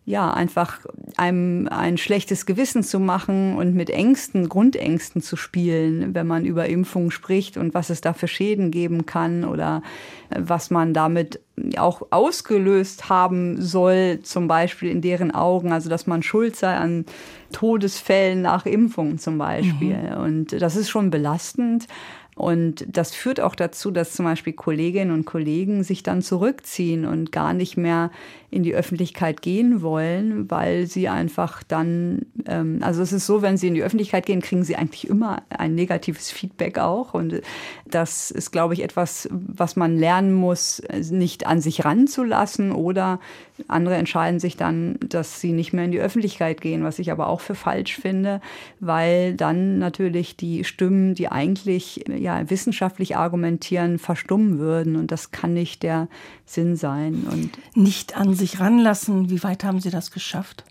ja, 0.06 0.32
einfach 0.32 0.86
einem 1.16 1.66
ein 1.68 1.98
schlechtes 1.98 2.46
Gewissen 2.46 2.84
zu 2.84 3.00
machen 3.00 3.56
und 3.56 3.74
mit 3.74 3.90
Ängsten, 3.90 4.48
Grundängsten 4.48 5.20
zu 5.20 5.34
spielen, 5.34 6.14
wenn 6.14 6.28
man 6.28 6.44
über 6.44 6.66
Impfungen 6.66 7.10
spricht 7.10 7.56
und 7.56 7.74
was 7.74 7.90
es 7.90 8.02
da 8.02 8.12
für 8.12 8.28
Schäden 8.28 8.70
geben 8.70 9.04
kann 9.04 9.44
oder 9.44 9.82
was 10.30 10.70
man 10.70 10.94
damit 10.94 11.40
auch 11.76 12.02
ausgelöst 12.10 13.08
haben 13.08 13.60
soll, 13.60 14.20
zum 14.22 14.46
Beispiel 14.46 14.90
in 14.90 15.00
deren 15.00 15.32
Augen, 15.32 15.72
also 15.72 15.90
dass 15.90 16.06
man 16.06 16.22
schuld 16.22 16.54
sei 16.54 16.76
an 16.76 17.04
Todesfällen 17.50 18.42
nach 18.42 18.64
Impfungen 18.64 19.18
zum 19.18 19.38
Beispiel. 19.38 19.96
Mhm. 19.96 20.22
Und 20.22 20.62
das 20.62 20.76
ist 20.76 20.88
schon 20.88 21.10
belastend. 21.10 21.88
Und 22.36 22.84
das 22.86 23.14
führt 23.14 23.40
auch 23.40 23.54
dazu, 23.54 23.90
dass 23.90 24.12
zum 24.12 24.26
Beispiel 24.26 24.52
Kolleginnen 24.52 25.10
und 25.10 25.24
Kollegen 25.24 25.82
sich 25.82 26.02
dann 26.02 26.20
zurückziehen 26.20 27.06
und 27.06 27.32
gar 27.32 27.54
nicht 27.54 27.78
mehr 27.78 28.10
in 28.56 28.62
die 28.62 28.74
Öffentlichkeit 28.74 29.42
gehen 29.42 29.82
wollen, 29.82 30.50
weil 30.50 30.86
sie 30.86 31.08
einfach 31.08 31.62
dann, 31.62 32.24
ähm, 32.46 32.78
also 32.80 33.02
es 33.02 33.12
ist 33.12 33.26
so, 33.26 33.42
wenn 33.42 33.58
sie 33.58 33.68
in 33.68 33.74
die 33.74 33.82
Öffentlichkeit 33.82 34.24
gehen, 34.24 34.40
kriegen 34.40 34.64
sie 34.64 34.76
eigentlich 34.76 35.08
immer 35.08 35.42
ein 35.50 35.74
negatives 35.74 36.30
Feedback 36.30 36.78
auch. 36.78 37.12
Und 37.12 37.42
das 37.84 38.30
ist, 38.30 38.52
glaube 38.52 38.72
ich, 38.72 38.82
etwas, 38.82 39.28
was 39.30 39.76
man 39.76 39.98
lernen 39.98 40.32
muss, 40.32 40.82
nicht 41.10 41.46
an 41.46 41.60
sich 41.60 41.84
ranzulassen 41.84 42.72
oder 42.72 43.20
andere 43.68 43.94
entscheiden 43.94 44.38
sich 44.38 44.56
dann, 44.56 44.98
dass 45.00 45.40
sie 45.40 45.52
nicht 45.52 45.72
mehr 45.72 45.84
in 45.84 45.90
die 45.90 46.00
Öffentlichkeit 46.00 46.60
gehen, 46.60 46.84
was 46.84 46.98
ich 46.98 47.10
aber 47.10 47.28
auch 47.28 47.40
für 47.40 47.54
falsch 47.54 47.96
finde, 47.96 48.40
weil 48.80 49.34
dann 49.34 49.78
natürlich 49.78 50.36
die 50.36 50.64
Stimmen, 50.64 51.14
die 51.14 51.28
eigentlich 51.28 52.04
ja, 52.08 52.48
wissenschaftlich 52.50 53.16
argumentieren, 53.16 53.98
verstummen 53.98 54.58
würden. 54.58 54.96
Und 54.96 55.10
das 55.10 55.30
kann 55.30 55.54
nicht 55.54 55.82
der 55.82 56.08
Sinn 56.44 56.76
sein. 56.76 57.26
Und 57.30 57.50
nicht 57.74 58.16
an 58.16 58.34
sich 58.34 58.45
ranlassen. 58.54 59.30
Wie 59.30 59.42
weit 59.42 59.64
haben 59.64 59.80
Sie 59.80 59.90
das 59.90 60.10
geschafft? 60.10 60.64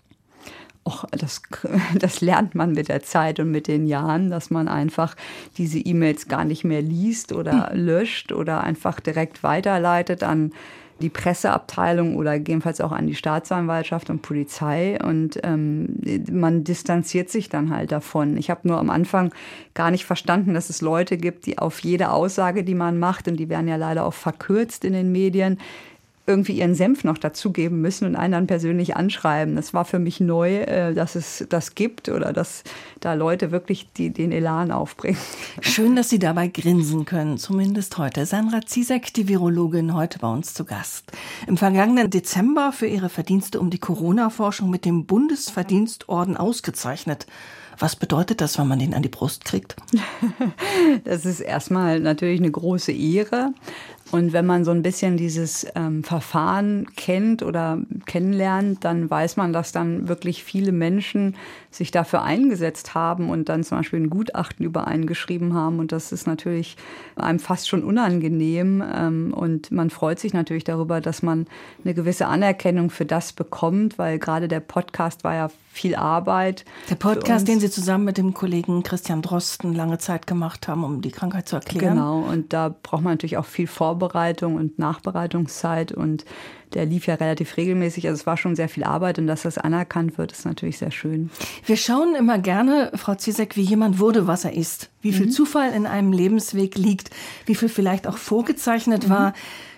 Och, 0.84 1.04
das, 1.10 1.42
das 1.98 2.20
lernt 2.20 2.54
man 2.54 2.72
mit 2.72 2.88
der 2.88 3.02
Zeit 3.02 3.40
und 3.40 3.50
mit 3.50 3.66
den 3.66 3.86
Jahren, 3.86 4.30
dass 4.30 4.50
man 4.50 4.68
einfach 4.68 5.16
diese 5.58 5.78
E-Mails 5.78 6.28
gar 6.28 6.44
nicht 6.44 6.64
mehr 6.64 6.82
liest 6.82 7.32
oder 7.32 7.70
hm. 7.70 7.84
löscht 7.84 8.32
oder 8.32 8.62
einfach 8.62 9.00
direkt 9.00 9.42
weiterleitet 9.42 10.22
an 10.22 10.52
die 11.00 11.10
Presseabteilung 11.10 12.16
oder 12.16 12.38
gegebenenfalls 12.38 12.80
auch 12.80 12.92
an 12.92 13.06
die 13.06 13.14
Staatsanwaltschaft 13.14 14.08
und 14.08 14.22
Polizei. 14.22 14.98
Und 15.02 15.38
ähm, 15.42 16.00
man 16.30 16.64
distanziert 16.64 17.28
sich 17.28 17.48
dann 17.48 17.70
halt 17.70 17.92
davon. 17.92 18.36
Ich 18.36 18.48
habe 18.48 18.66
nur 18.66 18.78
am 18.78 18.88
Anfang 18.88 19.32
gar 19.74 19.90
nicht 19.90 20.06
verstanden, 20.06 20.54
dass 20.54 20.70
es 20.70 20.80
Leute 20.80 21.18
gibt, 21.18 21.46
die 21.46 21.58
auf 21.58 21.80
jede 21.80 22.10
Aussage, 22.10 22.64
die 22.64 22.74
man 22.74 22.98
macht, 22.98 23.28
und 23.28 23.36
die 23.36 23.48
werden 23.48 23.68
ja 23.68 23.76
leider 23.76 24.06
auch 24.06 24.14
verkürzt 24.14 24.84
in 24.84 24.94
den 24.94 25.12
Medien, 25.12 25.58
irgendwie 26.26 26.58
ihren 26.58 26.74
Senf 26.74 27.04
noch 27.04 27.18
dazugeben 27.18 27.80
müssen 27.80 28.04
und 28.06 28.16
einen 28.16 28.32
dann 28.32 28.46
persönlich 28.46 28.96
anschreiben. 28.96 29.56
Das 29.56 29.74
war 29.74 29.84
für 29.84 29.98
mich 29.98 30.20
neu, 30.20 30.56
äh, 30.56 30.94
dass 30.94 31.14
es 31.14 31.46
das 31.48 31.74
gibt 31.74 32.08
oder 32.08 32.32
dass 32.32 32.64
da 33.00 33.14
Leute 33.14 33.52
wirklich 33.52 33.92
die, 33.92 34.10
den 34.10 34.32
Elan 34.32 34.70
aufbringen. 34.70 35.18
Schön, 35.60 35.96
dass 35.96 36.08
Sie 36.08 36.18
dabei 36.18 36.48
grinsen 36.48 37.04
können, 37.04 37.38
zumindest 37.38 37.96
heute. 37.98 38.26
Sandra 38.26 38.62
Ziesek, 38.66 39.14
die 39.14 39.28
Virologin, 39.28 39.94
heute 39.94 40.18
bei 40.18 40.28
uns 40.28 40.54
zu 40.54 40.64
Gast. 40.64 41.12
Im 41.46 41.56
vergangenen 41.56 42.10
Dezember 42.10 42.72
für 42.72 42.86
ihre 42.86 43.08
Verdienste 43.08 43.60
um 43.60 43.70
die 43.70 43.78
Corona-Forschung 43.78 44.68
mit 44.68 44.84
dem 44.84 45.06
Bundesverdienstorden 45.06 46.36
ausgezeichnet. 46.36 47.26
Was 47.78 47.96
bedeutet 47.96 48.40
das, 48.40 48.58
wenn 48.58 48.68
man 48.68 48.78
den 48.78 48.94
an 48.94 49.02
die 49.02 49.08
Brust 49.08 49.44
kriegt? 49.44 49.76
Das 51.04 51.24
ist 51.24 51.40
erstmal 51.40 52.00
natürlich 52.00 52.40
eine 52.40 52.50
große 52.50 52.92
Ehre. 52.92 53.52
Und 54.12 54.32
wenn 54.32 54.46
man 54.46 54.64
so 54.64 54.70
ein 54.70 54.82
bisschen 54.82 55.16
dieses 55.16 55.66
ähm, 55.74 56.04
Verfahren 56.04 56.86
kennt 56.96 57.42
oder 57.42 57.78
kennenlernt, 58.06 58.84
dann 58.84 59.10
weiß 59.10 59.36
man, 59.36 59.52
dass 59.52 59.72
dann 59.72 60.08
wirklich 60.08 60.44
viele 60.44 60.72
Menschen 60.72 61.34
sich 61.76 61.90
dafür 61.90 62.22
eingesetzt 62.22 62.94
haben 62.94 63.28
und 63.28 63.50
dann 63.50 63.62
zum 63.62 63.78
Beispiel 63.78 64.00
ein 64.00 64.10
Gutachten 64.10 64.64
übereingeschrieben 64.64 65.52
haben. 65.52 65.78
Und 65.78 65.92
das 65.92 66.12
ist 66.12 66.26
natürlich 66.26 66.76
einem 67.16 67.38
fast 67.38 67.68
schon 67.68 67.84
unangenehm. 67.84 68.82
Ähm, 68.94 69.34
und 69.34 69.70
man 69.70 69.90
freut 69.90 70.18
sich 70.18 70.32
natürlich 70.32 70.64
darüber, 70.64 71.02
dass 71.02 71.22
man 71.22 71.46
eine 71.84 71.92
gewisse 71.92 72.26
Anerkennung 72.26 72.88
für 72.88 73.04
das 73.04 73.34
bekommt, 73.34 73.98
weil 73.98 74.18
gerade 74.18 74.48
der 74.48 74.60
Podcast 74.60 75.24
war 75.24 75.34
ja 75.34 75.50
viel 75.70 75.94
Arbeit. 75.94 76.64
Der 76.88 76.94
Podcast, 76.94 77.46
den 77.46 77.60
Sie 77.60 77.66
Sie 77.66 77.72
zusammen 77.72 78.04
mit 78.04 78.16
dem 78.16 78.32
Kollegen 78.32 78.84
Christian 78.84 79.22
Drosten 79.22 79.74
lange 79.74 79.98
Zeit 79.98 80.28
gemacht 80.28 80.68
haben, 80.68 80.84
um 80.84 81.00
die 81.00 81.10
Krankheit 81.10 81.48
zu 81.48 81.56
erklären. 81.56 81.96
Genau, 81.96 82.20
und 82.20 82.52
da 82.52 82.68
braucht 82.68 83.02
man 83.02 83.14
natürlich 83.14 83.38
auch 83.38 83.44
viel 83.44 83.66
Vorbereitung 83.66 84.54
und 84.54 84.78
Nachbereitungszeit 84.78 85.90
und 85.90 86.24
der 86.74 86.86
lief 86.86 87.06
ja 87.06 87.14
relativ 87.14 87.56
regelmäßig. 87.56 88.06
Also 88.06 88.20
es 88.20 88.26
war 88.26 88.36
schon 88.36 88.56
sehr 88.56 88.68
viel 88.68 88.84
Arbeit 88.84 89.18
und 89.18 89.26
dass 89.26 89.42
das 89.42 89.58
anerkannt 89.58 90.18
wird, 90.18 90.32
ist 90.32 90.44
natürlich 90.44 90.78
sehr 90.78 90.90
schön. 90.90 91.30
Wir 91.64 91.76
schauen 91.76 92.14
immer 92.14 92.38
gerne, 92.38 92.92
Frau 92.94 93.14
Zizek, 93.14 93.56
wie 93.56 93.62
jemand 93.62 93.98
wurde, 93.98 94.26
was 94.26 94.44
er 94.44 94.52
ist. 94.52 94.90
Wie 95.00 95.12
viel 95.12 95.26
mhm. 95.26 95.30
Zufall 95.30 95.72
in 95.72 95.86
einem 95.86 96.12
Lebensweg 96.12 96.76
liegt, 96.76 97.10
wie 97.46 97.54
viel 97.54 97.68
vielleicht 97.68 98.06
auch 98.06 98.18
vorgezeichnet 98.18 99.06
mhm. 99.06 99.10
war. 99.10 99.32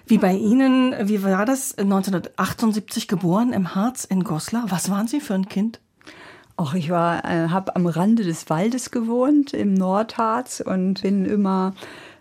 Wie 0.06 0.18
bei 0.18 0.32
Ihnen, 0.32 0.94
wie 1.06 1.22
war 1.22 1.44
das? 1.44 1.76
1978 1.76 3.08
geboren 3.08 3.52
im 3.52 3.74
Harz 3.74 4.04
in 4.04 4.24
Goslar. 4.24 4.64
Was 4.68 4.90
waren 4.90 5.06
Sie 5.06 5.20
für 5.20 5.34
ein 5.34 5.50
Kind? 5.50 5.80
Ach, 6.56 6.74
ich 6.74 6.90
war, 6.90 7.24
äh, 7.24 7.50
habe 7.50 7.76
am 7.76 7.86
Rande 7.86 8.24
des 8.24 8.50
Waldes 8.50 8.90
gewohnt 8.90 9.52
im 9.52 9.74
Nordharz 9.74 10.60
und 10.64 11.02
bin 11.02 11.24
immer 11.24 11.74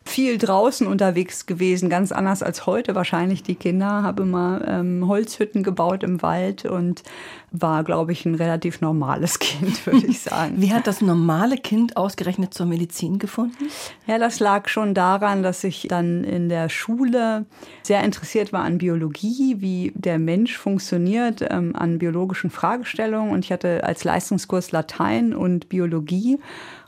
viel 0.07 0.37
draußen 0.37 0.87
unterwegs 0.87 1.45
gewesen, 1.45 1.89
ganz 1.89 2.11
anders 2.11 2.41
als 2.41 2.65
heute 2.65 2.95
wahrscheinlich 2.95 3.43
die 3.43 3.55
Kinder. 3.55 4.03
Habe 4.03 4.23
immer 4.23 4.61
ähm, 4.67 5.07
Holzhütten 5.07 5.63
gebaut 5.63 6.03
im 6.03 6.21
Wald 6.21 6.65
und 6.65 7.03
war, 7.51 7.83
glaube 7.83 8.11
ich, 8.11 8.25
ein 8.25 8.35
relativ 8.35 8.81
normales 8.81 9.39
Kind, 9.39 9.85
würde 9.85 10.07
ich 10.07 10.21
sagen. 10.21 10.55
Wie 10.57 10.73
hat 10.73 10.87
das 10.87 11.01
normale 11.01 11.57
Kind 11.57 11.97
ausgerechnet 11.97 12.53
zur 12.53 12.65
Medizin 12.65 13.19
gefunden? 13.19 13.69
Ja, 14.05 14.17
das 14.17 14.39
lag 14.39 14.67
schon 14.67 14.93
daran, 14.93 15.43
dass 15.43 15.63
ich 15.63 15.87
dann 15.89 16.23
in 16.23 16.49
der 16.49 16.69
Schule 16.69 17.45
sehr 17.83 18.03
interessiert 18.03 18.53
war 18.53 18.63
an 18.63 18.77
Biologie, 18.77 19.57
wie 19.59 19.91
der 19.95 20.19
Mensch 20.19 20.57
funktioniert, 20.57 21.45
ähm, 21.49 21.75
an 21.75 21.99
biologischen 21.99 22.49
Fragestellungen. 22.49 23.31
Und 23.31 23.45
ich 23.45 23.51
hatte 23.51 23.83
als 23.83 24.03
Leistungskurs 24.03 24.71
Latein 24.71 25.35
und 25.35 25.69
Biologie 25.69 26.39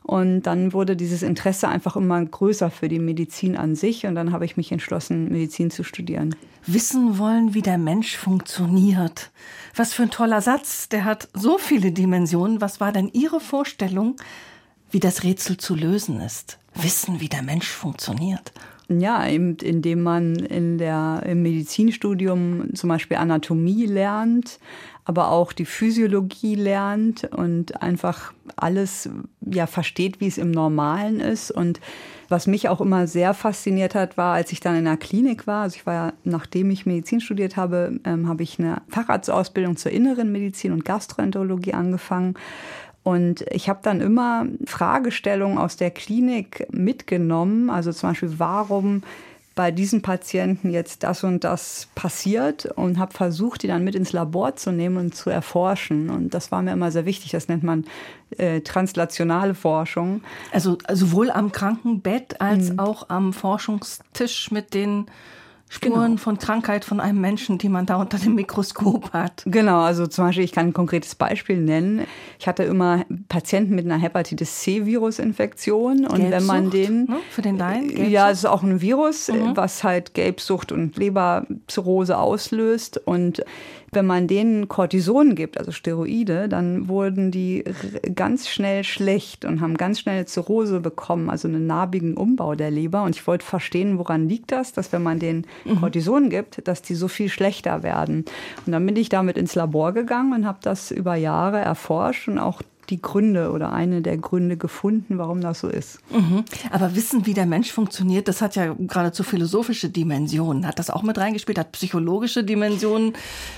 und 0.10 0.42
dann 0.42 0.74
wurde 0.74 0.96
dieses 0.96 1.22
Interesse 1.22 1.68
einfach 1.68 1.96
immer 1.96 2.26
größer 2.26 2.72
für 2.72 2.88
die 2.88 2.98
Medizin 2.98 3.56
an 3.56 3.76
sich. 3.76 4.08
Und 4.08 4.16
dann 4.16 4.32
habe 4.32 4.44
ich 4.44 4.58
mich 4.58 4.72
entschlossen, 4.72 5.32
Medizin 5.32 5.70
zu 5.70 5.84
studieren. 5.84 6.34
Wissen 6.66 7.20
wollen, 7.20 7.54
wie 7.54 7.62
der 7.62 7.78
Mensch 7.78 8.18
funktioniert. 8.18 9.30
Was 9.76 9.94
für 9.94 10.02
ein 10.02 10.10
toller 10.10 10.42
Satz. 10.42 10.90
Der 10.90 11.06
hat 11.06 11.28
so 11.36 11.60
viele 11.60 11.92
Dimensionen. 11.92 12.60
Was 12.60 12.80
war 12.80 12.92
denn 12.92 13.12
Ihre 13.14 13.40
Vorstellung, 13.40 14.16
wie 14.90 15.00
das 15.00 15.22
Rätsel 15.22 15.58
zu 15.58 15.76
lösen 15.76 16.22
ist? 16.22 16.58
Wissen, 16.74 17.20
wie 17.20 17.30
der 17.30 17.44
Mensch 17.44 17.68
funktioniert. 17.68 18.52
Ja, 18.88 19.28
eben 19.28 19.58
indem 19.58 20.02
man 20.02 20.38
in 20.38 20.80
der, 20.80 21.22
im 21.28 21.44
Medizinstudium 21.44 22.74
zum 22.74 22.90
Beispiel 22.90 23.18
Anatomie 23.18 23.86
lernt, 23.86 24.58
aber 25.06 25.32
auch 25.32 25.54
die 25.54 25.66
Physiologie 25.66 26.56
lernt 26.56 27.24
und 27.24 27.82
einfach 27.82 28.34
alles 28.56 29.10
ja 29.42 29.66
versteht, 29.66 30.20
wie 30.20 30.28
es 30.28 30.38
im 30.38 30.52
Normalen 30.52 31.20
ist. 31.20 31.52
Und 31.52 31.80
was 32.28 32.46
mich 32.46 32.70
auch 32.70 32.80
immer 32.80 33.08
sehr 33.08 33.34
fasziniert 33.34 33.96
hat, 33.96 34.18
war, 34.18 34.34
als 34.36 34.52
ich 34.52 34.60
dann 34.60 34.76
in 34.76 34.86
der 34.86 34.98
Klinik 34.98 35.48
war. 35.48 35.64
Also 35.64 35.78
ich 35.78 35.86
war 35.86 35.94
ja, 35.94 36.14
nachdem 36.24 36.70
ich 36.70 36.86
Medizin 36.86 37.22
studiert 37.22 37.58
habe, 37.58 38.00
ähm, 38.06 38.28
habe 38.28 38.44
ich 38.44 38.60
eine 38.60 38.82
Facharztausbildung 38.90 39.78
zur 39.78 39.92
inneren 39.92 40.32
Medizin 40.32 40.74
und 40.74 40.86
Gastroenterologie 40.86 41.74
angefangen. 41.74 42.36
Und 43.02 43.46
ich 43.50 43.70
habe 43.70 43.80
dann 43.82 44.02
immer 44.02 44.46
Fragestellungen 44.66 45.58
aus 45.58 45.78
der 45.78 45.90
Klinik 45.90 46.68
mitgenommen. 46.72 47.70
Also 47.70 47.92
zum 47.92 48.10
Beispiel, 48.10 48.34
warum 48.38 49.02
bei 49.60 49.72
diesen 49.72 50.02
Patienten 50.02 50.70
jetzt 50.70 51.04
das 51.04 51.26
und 51.26 51.44
das 51.44 51.90
passiert 51.94 52.66
und 52.78 52.98
habe 52.98 53.12
versucht, 53.12 53.62
die 53.62 53.68
dann 53.68 53.84
mit 53.84 53.94
ins 53.94 54.14
Labor 54.14 54.56
zu 54.56 54.72
nehmen 54.72 54.96
und 54.96 55.16
zu 55.16 55.30
erforschen. 55.30 56.10
Und 56.10 56.34
das 56.34 56.50
war 56.50 56.62
mir 56.62 56.72
immer 56.72 56.92
sehr 56.92 57.06
wichtig. 57.06 57.32
Das 57.32 57.50
nennt 57.50 57.64
man 57.64 57.84
äh, 58.38 58.62
translationale 58.62 59.56
Forschung. 59.56 60.22
Also 60.54 60.78
sowohl 60.90 61.30
am 61.30 61.52
Krankenbett 61.52 62.40
als 62.40 62.72
mhm. 62.72 62.80
auch 62.80 63.10
am 63.10 63.34
Forschungstisch 63.34 64.50
mit 64.50 64.74
den 64.74 65.08
Spuren 65.72 66.12
genau. 66.12 66.18
von 66.18 66.40
Krankheit 66.40 66.84
von 66.84 67.00
einem 67.00 67.22
Menschen, 67.22 67.60
die 67.60 67.70
man 67.70 67.86
da 67.86 67.98
unter 67.98 68.18
dem 68.18 68.34
Mikroskop 68.34 69.14
hat. 69.14 69.44
Genau, 69.46 69.82
also 69.82 70.08
zum 70.08 70.26
Beispiel, 70.26 70.44
ich 70.44 70.52
kann 70.52 70.68
ein 70.68 70.74
konkretes 70.74 71.14
Beispiel 71.14 71.58
nennen. 71.58 72.08
Ich 72.40 72.48
hatte 72.48 72.64
immer 72.64 73.06
Patienten 73.28 73.76
mit 73.76 73.86
einer 73.86 74.00
Hepatitis 74.00 74.62
C-Virusinfektion 74.62 76.08
und 76.08 76.18
Gelbsucht, 76.18 76.32
wenn 76.32 76.46
man 76.48 76.70
den. 76.72 77.06
Ne? 77.06 77.18
Für 77.30 77.44
den 77.44 77.60
Laien? 77.60 77.88
Gelbsucht? 77.88 78.10
Ja, 78.10 78.32
es 78.32 78.40
ist 78.40 78.46
auch 78.46 78.64
ein 78.64 78.82
Virus, 78.82 79.28
mhm. 79.28 79.56
was 79.56 79.84
halt 79.84 80.16
Gelbsucht 80.16 80.72
und 80.72 80.98
Leberzirrhose 80.98 82.18
auslöst. 82.18 82.98
Und 83.06 83.44
wenn 83.92 84.06
man 84.06 84.28
denen 84.28 84.68
Cortison 84.68 85.36
gibt, 85.36 85.58
also 85.58 85.72
Steroide, 85.72 86.48
dann 86.50 86.88
wurden 86.88 87.32
die 87.32 87.64
ganz 88.16 88.48
schnell 88.48 88.84
schlecht 88.84 89.46
und 89.46 89.62
haben 89.62 89.78
ganz 89.78 90.00
schnell 90.00 90.26
Zirrhose 90.26 90.80
bekommen, 90.80 91.30
also 91.30 91.48
einen 91.48 91.68
narbigen 91.68 92.16
Umbau 92.16 92.56
der 92.56 92.72
Leber. 92.72 93.04
Und 93.04 93.16
ich 93.16 93.26
wollte 93.28 93.46
verstehen, 93.46 93.98
woran 93.98 94.30
liegt 94.30 94.52
das, 94.52 94.74
dass 94.74 94.92
wenn 94.92 95.04
man 95.04 95.20
denen 95.20 95.46
mhm. 95.66 95.80
Cortison 95.80 96.30
gibt, 96.30 96.68
dass 96.68 96.82
die 96.82 96.96
so 96.96 97.08
viel 97.08 97.30
schlechter 97.30 97.84
werden. 97.84 98.26
Und 98.66 98.72
dann 98.72 98.86
bin 98.86 98.96
ich 98.96 99.10
damit 99.10 99.38
ins 99.38 99.56
Labor 99.56 99.94
gegangen 99.94 100.34
und 100.34 100.46
habe 100.46 100.60
das 100.62 100.92
über 100.92 101.16
Jahre 101.16 101.60
erforscht 101.60 102.28
und 102.28 102.40
auch 102.40 102.62
die 102.90 103.02
Gründe 103.02 103.52
oder 103.52 103.72
eine 103.72 104.02
der 104.02 104.18
Gründe 104.18 104.58
gefunden, 104.58 105.18
warum 105.18 105.42
das 105.42 105.60
so 105.60 105.68
ist. 105.68 106.00
Mhm. 106.12 106.44
Aber 106.72 106.96
wissen, 106.96 107.26
wie 107.26 107.34
der 107.34 107.46
Mensch 107.46 107.72
funktioniert, 107.72 108.28
das 108.28 108.42
hat 108.42 108.56
ja 108.56 108.76
geradezu 108.78 109.24
philosophische 109.24 109.90
Dimensionen. 109.90 110.66
Hat 110.66 110.80
das 110.80 110.90
auch 110.90 111.04
mit 111.04 111.18
reingespielt? 111.18 111.60
Hat 111.60 111.72
psychologische 111.72 112.44
Dimensionen? 112.44 113.14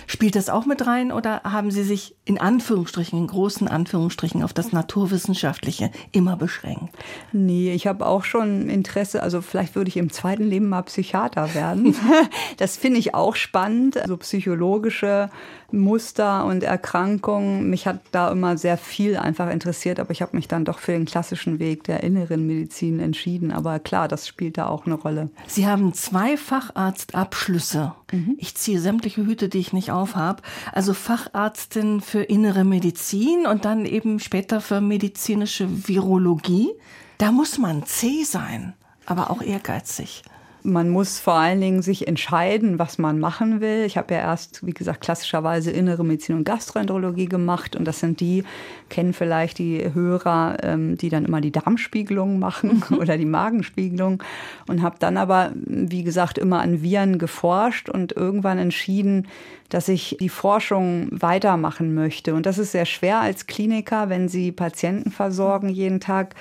Spielt 0.08 0.36
das 0.36 0.50
auch 0.50 0.66
mit 0.66 0.86
rein? 0.86 1.12
Oder 1.12 1.44
haben 1.44 1.72
Sie 1.72 1.84
sich 1.84 2.16
in 2.26 2.40
Anführungsstrichen, 2.40 3.18
in 3.18 3.28
großen 3.28 3.68
Anführungsstrichen 3.68 4.44
auf 4.44 4.54
das 4.54 4.72
Naturwissenschaftliche 4.72 5.92
immer 6.12 6.36
beschränkt? 6.36 6.94
Nee, 7.32 7.74
ich 7.74 7.88
habe 7.88 8.06
auch 8.06 8.24
schon 8.24 8.70
Interesse, 8.70 9.24
also 9.24 9.42
vielleicht 9.42 9.76
würde 9.76 9.90
ich 9.90 9.98
im 9.98 10.12
zweiten 10.12 10.44
Leben 10.44 10.70
mal 10.70 10.84
Psychiater 10.84 11.54
werden. 11.54 11.96
das 12.58 12.78
finde 12.78 13.00
ich 13.00 13.16
auch 13.16 13.36
spannend, 13.36 13.98
also 13.98 14.18
psychologische 14.18 15.30
Muster 15.72 16.46
und 16.46 16.64
Erkrankungen. 16.64 17.70
Mich 17.70 17.88
hat 17.88 18.02
da 18.12 18.32
immer 18.32 18.58
sehr 18.58 18.78
viel 18.78 19.18
einfach 19.22 19.50
interessiert, 19.50 20.00
aber 20.00 20.12
ich 20.12 20.22
habe 20.22 20.36
mich 20.36 20.48
dann 20.48 20.66
doch 20.66 20.80
für 20.80 20.92
den 20.92 21.06
klassischen 21.06 21.60
Weg 21.60 21.84
der 21.84 22.04
inneren 22.04 22.46
Medizin 22.46 23.00
entschieden. 23.00 23.52
Aber 23.52 23.80
klar, 23.80 24.08
das 24.08 24.28
spielt 24.28 24.58
da 24.58 24.68
auch 24.68 24.86
eine 24.86 24.96
Rolle. 24.96 25.30
Sie 25.48 25.68
haben 25.68 25.94
zwei 25.94 26.38
Facharztabschlüsse. 26.38 27.94
Mhm. 28.12 28.36
Ich 28.38 28.56
ziehe 28.56 28.80
sämtliche 28.80 29.26
Hüte, 29.26 29.50
die 29.50 29.60
ich 29.60 29.74
nicht 29.74 29.92
aufhab. 29.92 30.42
Also 30.72 30.94
Facharztin 30.94 32.02
für 32.02 32.24
innere 32.24 32.64
Medizin 32.64 33.46
und 33.46 33.66
dann 33.66 33.86
eben 33.86 34.20
später 34.20 34.62
für 34.62 34.82
medizinische 34.82 35.88
Virologie. 35.88 36.70
Da 37.18 37.32
muss 37.32 37.58
man 37.58 37.86
zäh 37.86 38.24
sein, 38.24 38.74
aber 39.06 39.30
auch 39.30 39.42
ehrgeizig. 39.42 40.24
Man 40.64 40.90
muss 40.90 41.20
vor 41.20 41.34
allen 41.34 41.60
Dingen 41.60 41.82
sich 41.82 42.08
entscheiden, 42.08 42.78
was 42.78 42.98
man 42.98 43.20
machen 43.20 43.62
will. 43.62 43.84
Ich 43.86 43.98
habe 43.98 44.14
ja 44.14 44.20
erst, 44.20 44.66
wie 44.66 44.74
gesagt, 44.74 45.02
klassischerweise 45.02 45.72
innere 45.72 46.04
Medizin 46.06 46.36
und 46.36 46.44
Gastroenterologie 46.44 47.26
gemacht. 47.26 47.76
Und 47.76 47.86
das 47.86 48.00
sind 48.00 48.20
die, 48.20 48.44
kennen 48.90 49.14
vielleicht 49.14 49.58
die 49.58 49.94
Hörer, 49.94 50.58
ähm, 50.62 50.98
die 50.98 51.10
dann 51.10 51.26
immer 51.26 51.42
die 51.42 51.52
Darmspiegelung 51.52 52.40
machen 52.40 52.84
mhm. 52.90 52.98
oder 53.00 53.18
die 53.18 53.26
Magenspiegelung. 53.26 54.22
Und 54.68 54.82
habe 54.82 54.98
dann 55.00 55.18
aber, 55.18 55.52
wie 55.56 56.04
gesagt, 56.04 56.38
immer 56.38 56.62
an 56.62 56.84
Viren 56.84 57.18
geforscht 57.18 57.90
und 57.90 58.12
irgendwann 58.12 58.58
entschieden, 58.58 59.28
dass 59.70 59.88
ich 59.88 60.18
die 60.20 60.30
Forschung 60.30 61.08
weitermachen 61.12 61.94
möchte. 61.94 62.36
Und 62.36 62.46
das 62.46 62.58
ist 62.58 62.74
sehr 62.74 62.86
schwer 62.86 63.20
als 63.22 63.48
Kliniker, 63.48 64.10
wenn 64.10 64.28
Sie 64.28 64.52
Patienten 64.52 65.12
versorgen 65.12 65.70
jeden 65.70 66.00
Tag 66.00 66.36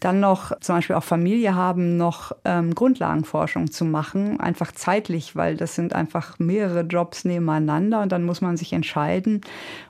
dann 0.00 0.20
noch 0.20 0.58
zum 0.60 0.76
Beispiel 0.76 0.96
auch 0.96 1.04
Familie 1.04 1.54
haben, 1.54 1.96
noch 1.96 2.32
ähm, 2.44 2.74
Grundlagenforschung 2.74 3.70
zu 3.70 3.84
machen, 3.84 4.40
einfach 4.40 4.72
zeitlich, 4.72 5.36
weil 5.36 5.56
das 5.56 5.74
sind 5.74 5.94
einfach 5.94 6.38
mehrere 6.38 6.82
Jobs 6.82 7.24
nebeneinander 7.24 8.02
und 8.02 8.12
dann 8.12 8.24
muss 8.24 8.40
man 8.40 8.56
sich 8.56 8.72
entscheiden. 8.72 9.40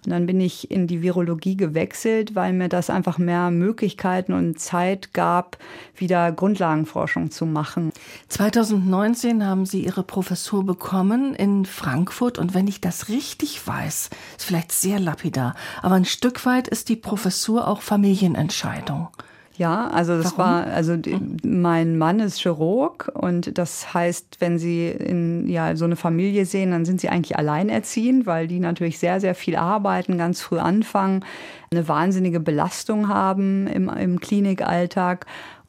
Und 0.04 0.10
dann 0.10 0.26
bin 0.26 0.40
ich 0.40 0.70
in 0.70 0.86
die 0.86 1.02
Virologie 1.02 1.56
gewechselt, 1.56 2.34
weil 2.34 2.52
mir 2.52 2.68
das 2.68 2.90
einfach 2.90 3.18
mehr 3.18 3.50
Möglichkeiten 3.50 4.32
und 4.32 4.58
Zeit 4.58 5.12
gab, 5.14 5.58
wieder 5.96 6.32
Grundlagenforschung 6.32 7.30
zu 7.30 7.46
machen. 7.46 7.92
2019 8.28 9.44
haben 9.44 9.66
Sie 9.66 9.84
Ihre 9.84 10.02
Professur 10.02 10.64
bekommen 10.64 11.34
in 11.34 11.64
Frankfurt 11.64 12.38
und 12.38 12.54
wenn 12.54 12.68
ich 12.68 12.80
das 12.80 13.08
richtig 13.08 13.66
weiß, 13.66 14.10
ist 14.36 14.44
vielleicht 14.44 14.72
sehr 14.72 15.00
lapidar, 15.00 15.54
aber 15.82 15.94
ein 15.94 16.04
Stück 16.04 16.44
weit 16.46 16.68
ist 16.68 16.88
die 16.88 16.96
Professur 16.96 17.68
auch 17.68 17.82
Familienentscheidung. 17.82 19.08
Ja, 19.56 19.88
also 19.88 20.16
das 20.16 20.36
Warum? 20.36 20.38
war, 20.38 20.66
also 20.66 20.96
die, 20.96 21.16
mein 21.44 21.96
Mann 21.96 22.18
ist 22.18 22.40
Chirurg 22.40 23.10
und 23.14 23.56
das 23.56 23.94
heißt, 23.94 24.38
wenn 24.40 24.58
Sie 24.58 24.88
in 24.88 25.48
ja 25.48 25.76
so 25.76 25.84
eine 25.84 25.94
Familie 25.94 26.44
sehen, 26.44 26.72
dann 26.72 26.84
sind 26.84 27.00
Sie 27.00 27.08
eigentlich 27.08 27.38
alleinerziehend, 27.38 28.26
weil 28.26 28.48
die 28.48 28.58
natürlich 28.58 28.98
sehr, 28.98 29.20
sehr 29.20 29.36
viel 29.36 29.54
arbeiten, 29.54 30.18
ganz 30.18 30.40
früh 30.40 30.58
anfangen, 30.58 31.24
eine 31.70 31.86
wahnsinnige 31.86 32.40
Belastung 32.40 33.08
haben 33.08 33.68
im, 33.68 33.88
im 33.88 34.18
Klinikalltag 34.18 35.26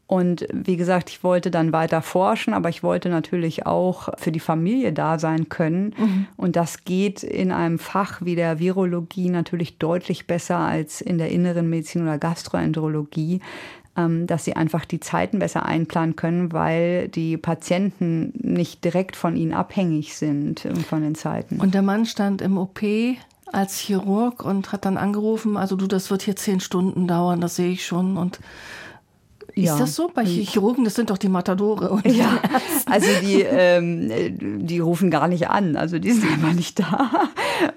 Und 0.08 0.46
wie 0.54 0.78
gesagt, 0.78 1.10
ich 1.10 1.24
wollte 1.24 1.50
dann 1.50 1.74
weiter 1.74 2.02
forschen, 2.04 2.54
aber 2.54 2.70
ich 2.70 2.84
wollte 2.84 3.10
natürlich 3.10 3.66
auch 3.66 4.10
für 4.18 4.32
die 4.32 4.40
Familie 4.40 4.94
da 4.94 5.18
sein 5.18 5.50
können. 5.50 5.96
Mhm. 5.98 6.28
Und 6.38 6.56
das 6.56 6.84
geht 6.84 7.24
in 7.24 7.52
einem 7.52 7.80
Fach 7.80 8.22
wie 8.24 8.36
der 8.36 8.60
Virologie 8.60 9.30
natürlich 9.30 9.80
deutlich 9.80 10.28
besser 10.28 10.58
als 10.58 11.02
in 11.02 11.18
der 11.18 11.32
inneren 11.32 11.70
Medizin 11.70 12.04
oder 12.04 12.20
Gastroenterologie 12.20 13.42
ähm, 13.98 14.28
dass 14.28 14.44
sie 14.44 14.56
einfach 14.56 14.86
die 14.86 15.00
Zeiten 15.00 15.40
besser 15.40 15.66
einplanen 15.66 16.16
können, 16.16 16.52
weil 16.52 17.08
die 17.08 17.38
Patienten 17.38 18.34
nicht 18.36 18.84
direkt 18.84 19.16
von 19.16 19.38
ihnen 19.38 19.54
abhängig 19.54 20.16
sind 20.18 20.68
von 20.90 21.02
den 21.02 21.16
Zeiten. 21.16 21.62
Und 21.62 21.74
der 21.74 21.82
Mann 21.82 22.06
stand 22.06 22.42
im 22.42 22.58
OP 22.58 22.82
als 23.52 23.80
Chirurg 23.80 24.44
und 24.44 24.72
hat 24.74 24.86
dann 24.86 24.98
angerufen, 24.98 25.56
also 25.56 25.76
du, 25.76 25.88
das 25.88 26.12
wird 26.12 26.24
hier 26.24 26.36
zehn 26.36 26.60
Stunden 26.60 27.08
dauern, 27.08 27.40
das 27.40 27.56
sehe 27.56 27.72
ich 27.72 27.86
schon. 27.86 28.18
Und 28.18 28.40
ist 29.56 29.66
ja. 29.68 29.78
das 29.78 29.96
so? 29.96 30.12
Bei 30.14 30.26
Chirurgen, 30.26 30.84
das 30.84 30.96
sind 30.96 31.10
doch 31.10 31.18
die 31.18 31.30
Matadore. 31.30 32.02
ja, 32.06 32.40
also 32.86 33.08
die, 33.22 33.42
ähm, 33.42 34.68
die 34.68 34.80
rufen 34.80 35.10
gar 35.10 35.28
nicht 35.28 35.50
an, 35.50 35.78
also 35.78 35.98
die 35.98 36.12
sind 36.12 36.30
einfach 36.32 36.54
nicht 36.54 36.80
da. 36.80 37.12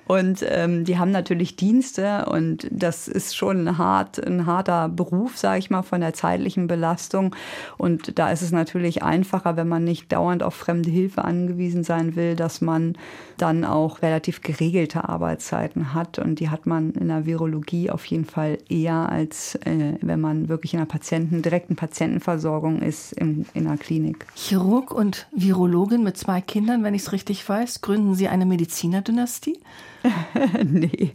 Und 0.06 0.44
ähm, 0.48 0.84
die 0.84 0.98
haben 0.98 1.12
natürlich 1.12 1.54
Dienste 1.54 2.26
und 2.26 2.66
das 2.70 3.06
ist 3.06 3.36
schon 3.36 3.78
hart, 3.78 4.18
ein 4.18 4.46
harter 4.46 4.88
Beruf, 4.88 5.36
sage 5.36 5.58
ich 5.58 5.70
mal, 5.70 5.82
von 5.82 6.00
der 6.00 6.14
zeitlichen 6.14 6.66
Belastung. 6.66 7.36
Und 7.76 8.18
da 8.18 8.30
ist 8.30 8.42
es 8.42 8.50
natürlich 8.50 9.02
einfacher, 9.02 9.56
wenn 9.56 9.68
man 9.68 9.84
nicht 9.84 10.10
dauernd 10.10 10.42
auf 10.42 10.54
fremde 10.54 10.90
Hilfe 10.90 11.24
angewiesen 11.24 11.84
sein 11.84 12.16
will, 12.16 12.34
dass 12.34 12.60
man 12.60 12.96
dann 13.36 13.64
auch 13.64 14.02
relativ 14.02 14.40
geregelte 14.40 15.08
Arbeitszeiten 15.08 15.94
hat. 15.94 16.18
Und 16.18 16.40
die 16.40 16.48
hat 16.48 16.66
man 16.66 16.90
in 16.92 17.08
der 17.08 17.26
Virologie 17.26 17.90
auf 17.90 18.04
jeden 18.06 18.24
Fall 18.24 18.58
eher, 18.68 19.10
als 19.10 19.54
äh, 19.56 19.94
wenn 20.00 20.20
man 20.20 20.48
wirklich 20.48 20.74
in 20.74 20.80
einer 20.80 20.86
Patienten, 20.86 21.42
direkten 21.68 21.76
Patientenversorgung 21.76 22.82
ist 22.82 23.12
in, 23.12 23.46
in 23.54 23.66
einer 23.66 23.76
Klinik. 23.76 24.26
Chirurg 24.34 24.92
und 24.92 25.26
Virologin 25.32 26.02
mit 26.02 26.16
zwei 26.16 26.40
Kindern, 26.40 26.82
wenn 26.82 26.94
ich 26.94 27.02
es 27.02 27.12
richtig 27.12 27.46
weiß, 27.46 27.82
gründen 27.82 28.14
Sie 28.14 28.28
eine 28.28 28.46
Medizinerdynastie? 28.46 29.58
nee. 30.64 31.12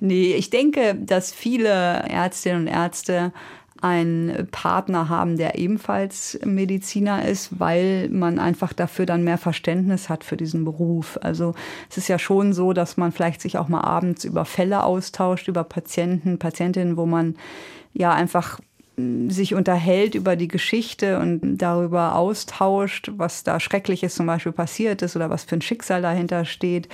nee, 0.00 0.34
ich 0.34 0.50
denke, 0.50 0.94
dass 0.94 1.32
viele 1.32 1.68
Ärztinnen 1.68 2.62
und 2.62 2.66
Ärzte 2.66 3.32
einen 3.82 4.48
Partner 4.50 5.10
haben, 5.10 5.36
der 5.36 5.58
ebenfalls 5.58 6.38
Mediziner 6.42 7.28
ist, 7.28 7.60
weil 7.60 8.08
man 8.08 8.38
einfach 8.38 8.72
dafür 8.72 9.04
dann 9.04 9.24
mehr 9.24 9.36
Verständnis 9.36 10.08
hat 10.08 10.24
für 10.24 10.38
diesen 10.38 10.64
Beruf. 10.64 11.18
Also 11.20 11.54
es 11.90 11.98
ist 11.98 12.08
ja 12.08 12.18
schon 12.18 12.54
so, 12.54 12.72
dass 12.72 12.96
man 12.96 13.12
vielleicht 13.12 13.42
sich 13.42 13.58
auch 13.58 13.68
mal 13.68 13.82
abends 13.82 14.24
über 14.24 14.46
Fälle 14.46 14.84
austauscht, 14.84 15.48
über 15.48 15.64
Patienten, 15.64 16.38
Patientinnen, 16.38 16.96
wo 16.96 17.04
man 17.04 17.36
ja 17.92 18.12
einfach 18.12 18.58
sich 18.96 19.54
unterhält 19.54 20.14
über 20.14 20.36
die 20.36 20.46
Geschichte 20.46 21.18
und 21.18 21.58
darüber 21.58 22.14
austauscht, 22.14 23.10
was 23.16 23.42
da 23.42 23.58
Schreckliches 23.58 24.14
zum 24.14 24.26
Beispiel 24.26 24.52
passiert 24.52 25.02
ist 25.02 25.16
oder 25.16 25.30
was 25.30 25.44
für 25.44 25.56
ein 25.56 25.62
Schicksal 25.62 26.02
dahinter 26.02 26.44
steht. 26.44 26.88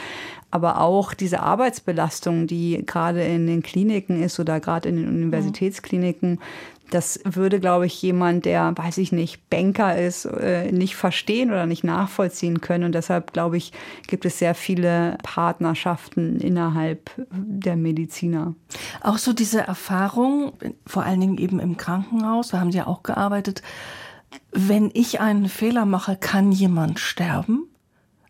Aber 0.50 0.80
auch 0.80 1.12
diese 1.12 1.40
Arbeitsbelastung, 1.40 2.46
die 2.46 2.82
gerade 2.86 3.22
in 3.22 3.46
den 3.46 3.62
Kliniken 3.62 4.22
ist 4.22 4.40
oder 4.40 4.60
gerade 4.60 4.88
in 4.88 4.96
den 4.96 5.08
Universitätskliniken, 5.08 6.40
das 6.90 7.20
würde, 7.24 7.60
glaube 7.60 7.86
ich, 7.86 8.02
jemand, 8.02 8.44
der, 8.44 8.76
weiß 8.76 8.98
ich 8.98 9.12
nicht, 9.12 9.48
Banker 9.48 9.96
ist, 9.96 10.24
äh, 10.24 10.70
nicht 10.72 10.96
verstehen 10.96 11.50
oder 11.50 11.66
nicht 11.66 11.84
nachvollziehen 11.84 12.60
können. 12.60 12.84
Und 12.84 12.94
deshalb, 12.94 13.32
glaube 13.32 13.56
ich, 13.56 13.72
gibt 14.06 14.24
es 14.24 14.38
sehr 14.38 14.54
viele 14.54 15.16
Partnerschaften 15.22 16.40
innerhalb 16.40 17.10
der 17.30 17.76
Mediziner. 17.76 18.54
Auch 19.02 19.18
so 19.18 19.32
diese 19.32 19.60
Erfahrung, 19.60 20.52
vor 20.86 21.04
allen 21.04 21.20
Dingen 21.20 21.38
eben 21.38 21.60
im 21.60 21.76
Krankenhaus, 21.76 22.48
da 22.48 22.60
haben 22.60 22.72
Sie 22.72 22.78
ja 22.78 22.86
auch 22.86 23.02
gearbeitet, 23.02 23.62
wenn 24.52 24.90
ich 24.92 25.20
einen 25.20 25.48
Fehler 25.48 25.86
mache, 25.86 26.16
kann 26.16 26.52
jemand 26.52 26.98
sterben? 26.98 27.69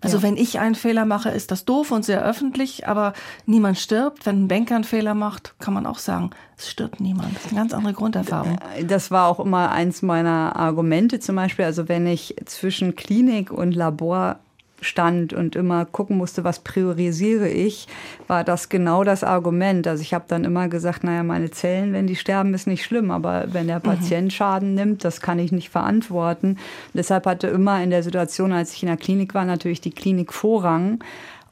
Also 0.01 0.19
ja. 0.19 0.23
wenn 0.23 0.37
ich 0.37 0.59
einen 0.59 0.75
Fehler 0.75 1.05
mache, 1.05 1.31
ist 1.31 1.51
das 1.51 1.65
doof 1.65 1.91
und 1.91 2.05
sehr 2.05 2.25
öffentlich, 2.25 2.87
aber 2.87 3.13
niemand 3.47 3.79
stirbt. 3.79 4.25
Wenn 4.25 4.45
ein 4.45 4.49
Banker 4.49 4.77
einen 4.77 4.85
Fehler 4.85 5.15
macht, 5.15 5.55
kann 5.59 5.75
man 5.75 5.87
auch 5.87 5.99
sagen, 5.99 6.31
es 6.57 6.71
stirbt 6.71 7.01
niemand. 7.01 7.35
Das 7.37 7.45
ist 7.45 7.53
eine 7.53 7.61
ganz 7.61 7.75
andere 7.75 7.93
Grunderfahrung. 7.93 8.59
Das 8.87 9.11
war 9.11 9.29
auch 9.29 9.41
immer 9.41 9.71
eins 9.71 10.03
meiner 10.03 10.57
Argumente 10.57 11.21
zum 11.21 11.37
Beispiel. 11.37 11.65
Also 11.65 11.89
wenn 11.89 12.07
ich 12.07 12.37
zwischen 12.47 12.97
Klinik 12.97 13.53
und 13.53 13.73
Labor 13.73 14.41
stand 14.81 15.33
und 15.33 15.57
immer 15.57 15.85
gucken 15.85 16.17
musste, 16.17 16.45
was 16.45 16.61
priorisiere 16.61 17.49
ich, 17.49 17.87
war 18.27 18.45
das 18.45 18.69
genau 18.69 19.05
das 19.05 19.25
Argument. 19.25 19.87
Also 19.87 20.03
ich 20.03 20.15
habe 20.15 20.25
dann 20.29 20.45
immer 20.45 20.69
gesagt, 20.69 21.05
naja, 21.05 21.23
meine 21.23 21.51
Zellen, 21.51 21.93
wenn 21.93 22.07
die 22.07 22.17
sterben, 22.17 22.55
ist 22.55 22.67
nicht 22.67 22.85
schlimm, 22.85 23.11
aber 23.11 23.47
wenn 23.53 23.67
der 23.67 23.79
mhm. 23.79 23.83
Patient. 23.83 24.33
Schaden 24.33 24.75
nimmt, 24.75 25.05
das 25.05 25.21
kann 25.21 25.39
ich 25.39 25.53
nicht 25.53 25.71
verantworten. 25.71 26.51
Und 26.51 26.59
deshalb 26.95 27.27
hatte 27.27 27.49
immer 27.49 27.83
in 27.83 27.91
der 27.91 28.03
Situation, 28.03 28.53
als 28.53 28.75
ich 28.75 28.83
in 28.83 28.89
der 28.89 28.97
Klinik 28.97 29.35
war, 29.35 29.45
natürlich 29.45 29.81
die 29.81 29.91
Klinik 29.91 30.33
Vorrang. 30.33 31.03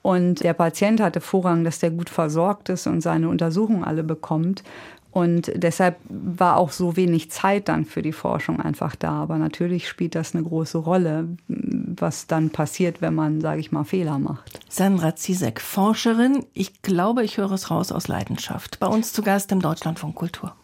Und 0.03 0.43
der 0.43 0.55
Patient 0.55 1.01
hatte 1.01 1.21
Vorrang, 1.21 1.65
dass 1.65 1.81
der 1.81 1.91
gut 1.91 2.09
versorgt 2.09 2.69
ist 2.69 2.87
und 2.87 3.01
seine 3.01 3.29
Untersuchungen 3.29 3.85
alle 3.85 4.03
bekommt. 4.03 4.63
Und 5.11 5.51
deshalb 5.55 5.97
war 6.09 6.59
auch 6.59 6.71
so 6.71 6.97
wenig 6.97 7.31
Zeit 7.31 7.69
dann 7.69 7.85
für 7.87 8.03
die 8.03 8.13
Forschung 8.13 8.61
einfach 8.61 8.95
da. 8.95 9.13
Aber 9.13 9.39
natürlich 9.39 9.89
spielt 9.89 10.15
das 10.15 10.35
eine 10.35 10.45
große 10.45 10.79
Rolle, 10.79 11.29
was 11.49 12.27
dann 12.27 12.51
passiert, 12.51 13.01
wenn 13.01 13.15
man, 13.15 13.41
sage 13.41 13.61
ich 13.61 13.73
mal, 13.73 13.85
Fehler 13.85 14.19
macht. 14.19 14.61
Sandra 14.69 15.17
Zizek, 15.17 15.61
Forscherin. 15.61 16.45
Ich 16.53 16.83
glaube, 16.83 17.25
ich 17.25 17.39
höre 17.39 17.53
es 17.53 17.71
raus 17.71 17.91
aus 17.91 18.09
Leidenschaft. 18.09 18.79
Bei 18.81 18.87
uns 18.87 19.13
zu 19.13 19.23
Gast 19.23 19.51
im 19.51 19.61
Deutschlandfunk 19.61 20.15
Kultur. 20.15 20.55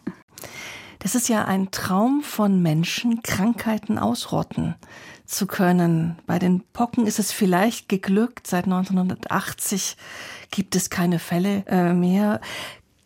Das 0.99 1.13
ist 1.15 1.29
ja 1.29 1.45
ein 1.45 1.69
Traum 1.71 2.21
von 2.21 2.61
Menschen, 2.61 3.21
Krankheiten 3.21 3.99
ausrotten 3.99 4.75
zu 5.25 5.47
können. 5.47 6.17
Bei 6.25 6.39
den 6.39 6.61
Pocken 6.73 7.07
ist 7.07 7.19
es 7.19 7.31
vielleicht 7.31 7.89
geglückt. 7.89 8.47
Seit 8.47 8.65
1980 8.65 9.97
gibt 10.51 10.75
es 10.75 10.89
keine 10.89 11.19
Fälle 11.19 11.63
äh, 11.67 11.93
mehr. 11.93 12.41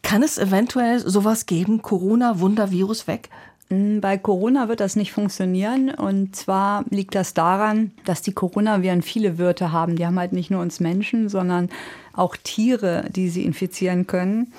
Kann 0.10 0.24
es 0.24 0.40
eventuell 0.40 0.98
sowas 1.08 1.46
geben? 1.46 1.84
Corona, 1.84 2.40
Wundervirus 2.40 3.06
weg? 3.06 3.30
Mm, 3.70 4.00
bei 4.00 4.18
Corona 4.18 4.68
wird 4.68 4.80
das 4.80 4.96
nicht 4.96 5.12
funktionieren. 5.12 5.92
Und 5.92 6.36
zwar 6.36 6.84
liegt 6.90 7.14
das 7.14 7.36
daran, 7.36 7.92
dass 8.06 8.24
die 8.24 8.34
Coronaviren 8.34 9.04
viele 9.04 9.38
Wirte 9.38 9.72
haben. 9.72 9.98
Die 9.98 10.08
haben 10.08 10.18
halt 10.18 10.34
nicht 10.34 10.50
nur 10.50 10.64
uns 10.64 10.80
Menschen, 10.80 11.30
sondern 11.30 11.70
auch 12.14 12.36
Tiere, 12.36 13.06
die 13.12 13.30
sie 13.30 13.46
infizieren 13.46 14.08
können. 14.08 14.52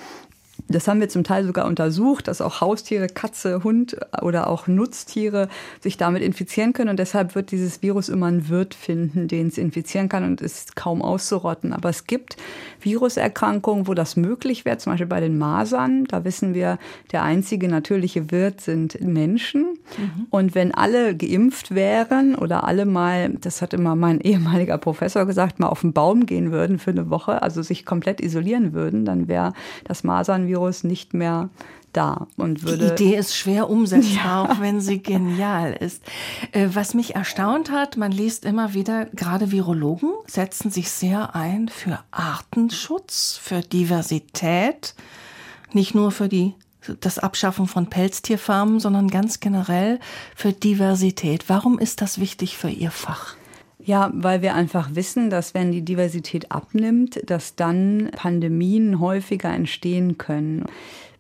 Das 0.71 0.87
haben 0.87 1.01
wir 1.01 1.09
zum 1.09 1.25
Teil 1.25 1.45
sogar 1.45 1.67
untersucht, 1.67 2.29
dass 2.29 2.41
auch 2.41 2.61
Haustiere, 2.61 3.09
Katze, 3.09 3.65
Hund 3.65 3.97
oder 4.23 4.49
auch 4.49 4.69
Nutztiere 4.69 5.49
sich 5.81 5.97
damit 5.97 6.23
infizieren 6.23 6.73
können. 6.73 6.91
Und 6.91 6.99
deshalb 6.99 7.35
wird 7.35 7.51
dieses 7.51 7.83
Virus 7.83 8.09
immer 8.09 8.27
einen 8.27 8.49
Wirt 8.49 8.75
finden, 8.75 9.27
den 9.27 9.49
es 9.49 9.59
infizieren 9.59 10.09
kann 10.09 10.25
und 10.25 10.41
ist 10.41 10.77
kaum 10.77 11.03
auszurotten. 11.03 11.73
Aber 11.73 11.89
es 11.89 12.07
gibt 12.07 12.37
Viruserkrankungen, 12.81 13.89
wo 13.89 13.95
das 13.95 14.17
möglich 14.17 14.65
wäre, 14.65 14.79
zum 14.79 14.93
Beispiel 14.93 15.09
bei 15.09 15.21
den 15.21 15.39
Masern. 15.39 16.05
Da 16.05 16.25
wissen 16.25 16.55
wir, 16.55 16.79
der 17.11 17.25
einzige 17.25 17.69
natürliche 17.69 18.31
Wirt 18.31 18.61
sind 18.61 19.01
Menschen. 19.01 19.63
Mhm. 19.99 20.27
Und 20.31 20.55
wenn 20.55 20.73
alle 20.73 21.17
geimpft 21.17 21.75
wären 21.75 22.37
oder 22.37 22.65
alle 22.65 22.87
mal, 22.87 23.31
das 23.41 23.61
hat 23.61 23.75
immer 23.75 23.97
mein 23.97 24.21
ehemaliger 24.21 24.79
Professor 24.79 25.27
gesagt, 25.27 25.59
mal 25.59 25.69
auf 25.69 25.81
den 25.81 25.93
Baum 25.93 26.27
gehen 26.27 26.53
würden 26.53 26.79
für 26.79 26.93
eine 26.93 27.11
Woche, 27.11 27.43
also 27.43 27.63
sich 27.63 27.85
komplett 27.85 28.21
isolieren 28.21 28.73
würden, 28.73 29.05
dann 29.05 29.27
wäre 29.27 29.53
das 29.85 30.05
Masernvirus 30.05 30.60
Virus 30.61 30.85
nicht 30.85 31.15
mehr 31.15 31.49
da 31.93 32.29
und 32.37 32.63
würde. 32.63 32.95
Die 32.95 33.05
Idee 33.05 33.17
ist 33.17 33.35
schwer 33.35 33.69
umsetzbar, 33.69 34.25
ja. 34.25 34.43
auch 34.53 34.61
wenn 34.61 34.81
sie 34.81 35.03
genial 35.03 35.73
ist. 35.73 36.03
Äh, 36.53 36.69
was 36.73 36.95
mich 36.95 37.17
erstaunt 37.17 37.71
hat, 37.71 37.97
man 37.97 38.13
liest 38.13 38.45
immer 38.45 38.75
wieder, 38.75 39.07
gerade 39.07 39.51
Virologen 39.51 40.13
setzen 40.27 40.71
sich 40.71 40.91
sehr 40.91 41.35
ein 41.35 41.69
für 41.69 41.99
Artenschutz, 42.13 43.41
für 43.43 43.61
Diversität, 43.61 44.95
nicht 45.73 45.95
nur 45.95 46.13
für 46.13 46.29
die 46.29 46.55
das 47.01 47.19
Abschaffen 47.19 47.67
von 47.67 47.91
Pelztierfarmen, 47.91 48.81
sondern 48.81 49.09
ganz 49.09 49.41
generell 49.41 50.01
für 50.35 50.53
Diversität. 50.53 51.49
Warum 51.49 51.79
ist 51.79 52.01
das 52.01 52.19
wichtig 52.19 52.57
für 52.57 52.71
Ihr 52.71 52.91
Fach? 52.91 53.37
Ja, 53.85 54.11
weil 54.13 54.43
wir 54.43 54.55
einfach 54.55 54.95
wissen, 54.95 55.31
dass 55.31 55.55
wenn 55.55 55.73
die 55.73 55.83
Diversität 55.83 56.53
abnimmt, 56.53 57.21
dass 57.27 57.57
dann 57.57 58.11
Pandemien 58.15 59.01
häufiger 59.01 59.51
entstehen 59.51 60.19
können. 60.19 60.67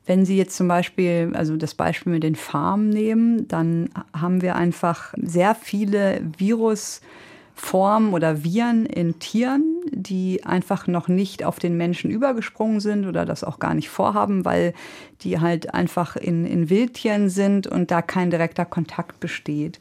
Wenn 0.07 0.25
Sie 0.25 0.37
jetzt 0.37 0.57
zum 0.57 0.69
Beispiel, 0.69 1.31
also 1.35 1.57
das 1.57 1.75
Beispiel 1.75 2.13
mit 2.13 2.23
den 2.23 2.35
Farmen 2.35 2.91
nehmen, 2.91 3.49
dann 3.49 3.91
haben 4.13 4.43
wir 4.43 4.57
einfach 4.57 5.15
sehr 5.17 5.55
viele 5.55 6.21
Virusformen 6.37 8.13
oder 8.13 8.43
Viren 8.43 8.87
in 8.87 9.19
Tieren, 9.21 9.63
die 9.91 10.45
einfach 10.45 10.87
noch 10.87 11.09
nicht 11.09 11.45
auf 11.45 11.61
den 11.61 11.77
Menschen 11.77 12.11
übergesprungen 12.11 12.81
sind 12.81 13.07
oder 13.07 13.25
das 13.25 13.45
auch 13.45 13.59
gar 13.59 13.75
nicht 13.75 13.89
vorhaben, 13.89 14.45
weil 14.45 14.75
die 15.23 15.39
halt 15.39 15.75
einfach 15.75 16.17
in, 16.17 16.45
in 16.45 16.71
Wildtieren 16.71 17.29
sind 17.29 17.67
und 17.67 17.91
da 17.91 18.03
kein 18.03 18.31
direkter 18.31 18.65
Kontakt 18.65 19.21
besteht. 19.21 19.79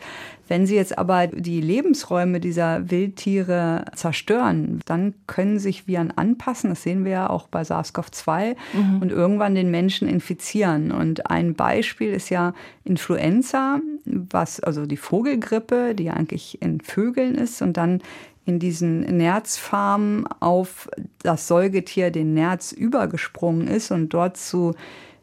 Wenn 0.50 0.66
Sie 0.66 0.76
jetzt 0.76 0.98
aber 0.98 1.28
die 1.28 1.62
Lebensräume 1.62 2.40
dieser 2.40 2.90
Wildtiere 2.90 3.86
zerstören, 3.96 4.82
dann 4.86 5.14
können 5.28 5.60
sich 5.60 5.88
Viren 5.88 6.12
anpassen. 6.12 6.72
Das 6.72 6.82
sehen 6.82 7.06
wir 7.06 7.12
ja 7.12 7.30
auch 7.30 7.48
bei 7.48 7.62
SARS-CoV-2 7.62 8.56
mhm. 8.74 9.02
und 9.02 9.12
irgendwann 9.12 9.54
den 9.54 9.70
Menschen 9.70 10.10
infizieren. 10.10 10.92
Und 10.92 11.30
ein 11.30 11.54
Beispiel 11.54 12.12
ist 12.12 12.30
ja 12.30 12.54
Influenza. 12.84 13.80
was, 14.06 14.60
also 14.60 14.88
die 14.88 14.98
Vogelgrippe, 14.98 15.94
die 15.94 16.10
eigentlich 16.10 16.60
in 16.64 16.82
Vögeln 16.82 17.36
ist 17.36 17.62
und 17.62 17.78
dann 17.78 18.02
in 18.46 18.58
diesen 18.58 19.02
Nerzfarmen 19.02 20.26
auf 20.40 20.90
das 21.22 21.48
Säugetier, 21.48 22.10
den 22.10 22.34
Nerz, 22.34 22.72
übergesprungen 22.72 23.68
ist 23.68 23.92
und 23.92 24.10
dort 24.10 24.38
zu 24.38 24.74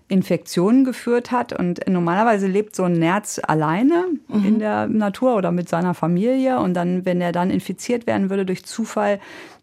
Infektionen 0.09 0.85
geführt 0.85 1.33
hat. 1.33 1.53
Und 1.53 1.87
normalerweise 1.89 2.47
lebt 2.47 2.77
so 2.77 2.85
ein 2.85 2.93
Nerz 2.93 3.41
alleine 3.43 4.05
mhm. 4.29 4.45
in 4.45 4.59
der 4.59 4.87
Natur 4.87 5.37
oder 5.37 5.53
mit 5.53 5.69
seiner 5.69 5.95
Familie. 5.95 6.61
Und 6.61 6.75
dann, 6.75 7.05
wenn 7.05 7.21
er 7.21 7.33
dann 7.33 7.51
infiziert 7.51 8.07
werden 8.07 8.31
würde 8.31 8.47
durch 8.47 8.65
Zufall, 8.65 9.21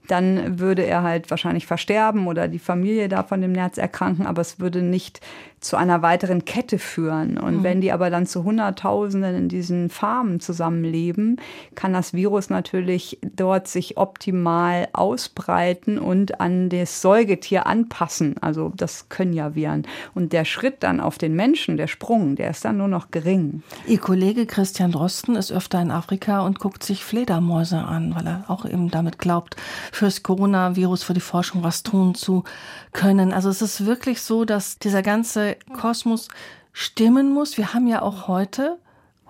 dann 0.08 0.60
würde 0.60 0.86
er 0.86 1.03
halt 1.03 1.29
wahrscheinlich 1.29 1.65
versterben 1.65 2.27
oder 2.27 2.47
die 2.47 2.60
Familie 2.60 3.08
da 3.08 3.23
von 3.23 3.41
dem 3.41 3.53
Nerz 3.53 3.77
erkranken, 3.77 4.25
aber 4.25 4.41
es 4.41 4.60
würde 4.60 4.82
nicht 4.82 5.21
zu 5.63 5.78
einer 5.78 6.02
weiteren 6.02 6.45
Kette 6.45 6.78
führen. 6.78 7.38
Und 7.38 7.58
mhm. 7.58 7.63
wenn 7.63 7.82
die 7.82 7.91
aber 7.91 8.10
dann 8.10 8.26
zu 8.26 8.43
Hunderttausenden 8.43 9.36
in 9.36 9.49
diesen 9.49 9.89
Farmen 9.89 10.39
zusammenleben, 10.39 11.38
kann 11.73 11.93
das 11.93 12.13
Virus 12.13 12.49
natürlich 12.49 13.17
dort 13.21 13.67
sich 13.67 13.97
optimal 13.97 14.89
ausbreiten 14.91 15.97
und 15.97 16.41
an 16.41 16.69
das 16.69 17.02
Säugetier 17.02 17.65
anpassen. 17.65 18.36
Also 18.41 18.73
das 18.76 19.08
können 19.08 19.34
ja 19.34 19.56
Viren. 19.56 19.88
Und 20.13 20.34
der 20.34 20.43
Schritt 20.43 20.84
dann 20.84 20.99
auf 20.99 21.17
den 21.17 21.34
Menschen, 21.34 21.78
der 21.78 21.88
Sprung, 21.88 22.36
der 22.36 22.49
ist 22.49 22.65
dann 22.65 22.78
nur 22.78 22.89
noch 22.89 23.12
gering. 23.12 23.63
Ihr 23.88 23.99
Kollege 23.99 24.45
Christian 24.45 24.91
Drosten 24.91 25.38
ist 25.38 25.52
öfter 25.52 25.82
in 25.82 25.91
Afrika 25.91 26.41
und 26.45 26.60
guckt 26.60 26.84
sich 26.84 27.06
Fledermäuse 27.06 27.78
an, 27.78 28.13
weil 28.15 28.28
er 28.28 28.43
auch 28.49 28.65
eben 28.65 28.91
damit 28.91 29.17
glaubt, 29.17 29.56
fürs 29.93 30.23
Coronavirus, 30.23 31.04
für 31.04 31.13
die 31.13 31.21
Forschung 31.21 31.63
was 31.63 31.84
tun 31.84 32.15
zu 32.15 32.43
können. 32.91 33.32
Also 33.32 33.49
es 33.49 33.62
ist 33.62 33.86
wirklich 33.86 34.21
so, 34.21 34.43
dass 34.45 34.78
dieser 34.78 35.02
ganze 35.02 35.53
Kosmos 35.56 36.28
stimmen 36.72 37.32
muss. 37.34 37.58
Wir 37.58 37.74
haben 37.74 37.88
ja 37.88 38.02
auch 38.02 38.28
heute, 38.28 38.80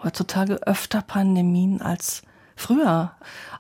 heutzutage 0.04 0.66
öfter 0.68 1.02
Pandemien 1.02 1.82
als 1.82 2.24
früher 2.56 3.12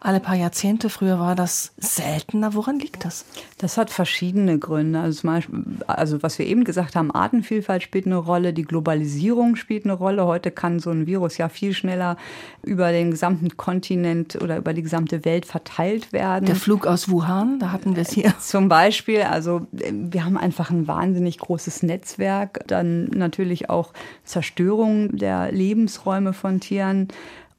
alle 0.03 0.19
paar 0.19 0.35
Jahrzehnte. 0.35 0.89
Früher 0.89 1.17
war 1.17 1.33
das 1.33 1.71
seltener. 1.77 2.53
Woran 2.53 2.77
liegt 2.77 3.05
das? 3.05 3.25
Das 3.57 3.77
hat 3.77 3.89
verschiedene 3.89 4.59
Gründe. 4.59 4.99
Also, 4.99 5.21
zum 5.21 5.29
Beispiel, 5.29 5.63
also 5.87 6.21
was 6.21 6.37
wir 6.39 6.45
eben 6.45 6.65
gesagt 6.65 6.97
haben, 6.97 7.09
Artenvielfalt 7.09 7.83
spielt 7.83 8.05
eine 8.05 8.17
Rolle, 8.17 8.51
die 8.51 8.63
Globalisierung 8.63 9.55
spielt 9.55 9.85
eine 9.85 9.93
Rolle. 9.93 10.25
Heute 10.25 10.51
kann 10.51 10.79
so 10.79 10.89
ein 10.89 11.07
Virus 11.07 11.37
ja 11.37 11.47
viel 11.47 11.73
schneller 11.73 12.17
über 12.63 12.91
den 12.91 13.11
gesamten 13.11 13.55
Kontinent 13.55 14.37
oder 14.41 14.57
über 14.57 14.73
die 14.73 14.83
gesamte 14.83 15.23
Welt 15.23 15.45
verteilt 15.45 16.11
werden. 16.11 16.45
Der 16.45 16.57
Flug 16.57 16.85
aus 16.85 17.09
Wuhan, 17.09 17.59
da 17.59 17.71
hatten 17.71 17.95
wir 17.95 18.01
es 18.01 18.11
hier. 18.11 18.33
Zum 18.41 18.67
Beispiel, 18.67 19.21
also 19.21 19.67
wir 19.71 20.25
haben 20.25 20.37
einfach 20.37 20.69
ein 20.69 20.85
wahnsinnig 20.85 21.37
großes 21.37 21.81
Netzwerk. 21.81 22.59
Dann 22.67 23.05
natürlich 23.05 23.69
auch 23.69 23.93
Zerstörung 24.25 25.15
der 25.15 25.49
Lebensräume 25.53 26.33
von 26.33 26.59
Tieren 26.59 27.07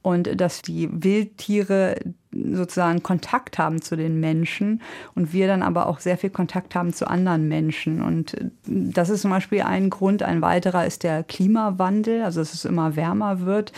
und 0.05 0.39
dass 0.39 0.61
die 0.61 0.87
Wildtiere 0.91 1.95
sozusagen 2.31 3.01
Kontakt 3.01 3.57
haben 3.57 3.81
zu 3.81 3.95
den 3.95 4.19
Menschen 4.19 4.83
und 5.15 5.33
wir 5.33 5.47
dann 5.47 5.63
aber 5.63 5.87
auch 5.87 5.99
sehr 5.99 6.15
viel 6.19 6.29
Kontakt 6.29 6.75
haben 6.75 6.93
zu 6.93 7.07
anderen 7.07 7.47
Menschen. 7.47 8.03
Und 8.03 8.35
das 8.67 9.09
ist 9.09 9.21
zum 9.23 9.31
Beispiel 9.31 9.63
ein 9.63 9.89
Grund. 9.89 10.21
Ein 10.21 10.43
weiterer 10.43 10.85
ist 10.85 11.01
der 11.01 11.23
Klimawandel, 11.23 12.21
also 12.23 12.39
dass 12.39 12.53
es 12.53 12.65
immer 12.65 12.95
wärmer 12.95 13.41
wird 13.41 13.73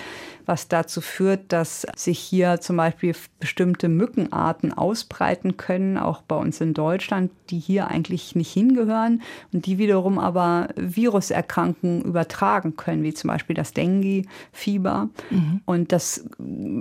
was 0.47 0.69
dazu 0.69 1.01
führt, 1.01 1.51
dass 1.51 1.85
sich 1.95 2.17
hier 2.17 2.61
zum 2.61 2.77
Beispiel 2.77 3.13
bestimmte 3.39 3.89
Mückenarten 3.89 4.73
ausbreiten 4.73 5.57
können, 5.57 5.97
auch 5.97 6.21
bei 6.21 6.37
uns 6.37 6.61
in 6.61 6.73
Deutschland, 6.73 7.31
die 7.49 7.59
hier 7.59 7.89
eigentlich 7.89 8.33
nicht 8.33 8.51
hingehören 8.51 9.21
und 9.51 9.65
die 9.65 9.77
wiederum 9.77 10.17
aber 10.17 10.69
Viruserkrankungen 10.75 12.01
übertragen 12.01 12.77
können, 12.77 13.03
wie 13.03 13.13
zum 13.13 13.27
Beispiel 13.27 13.55
das 13.55 13.73
Dengue-Fieber. 13.73 15.09
Mhm. 15.29 15.61
Und 15.65 15.91
das 15.91 16.25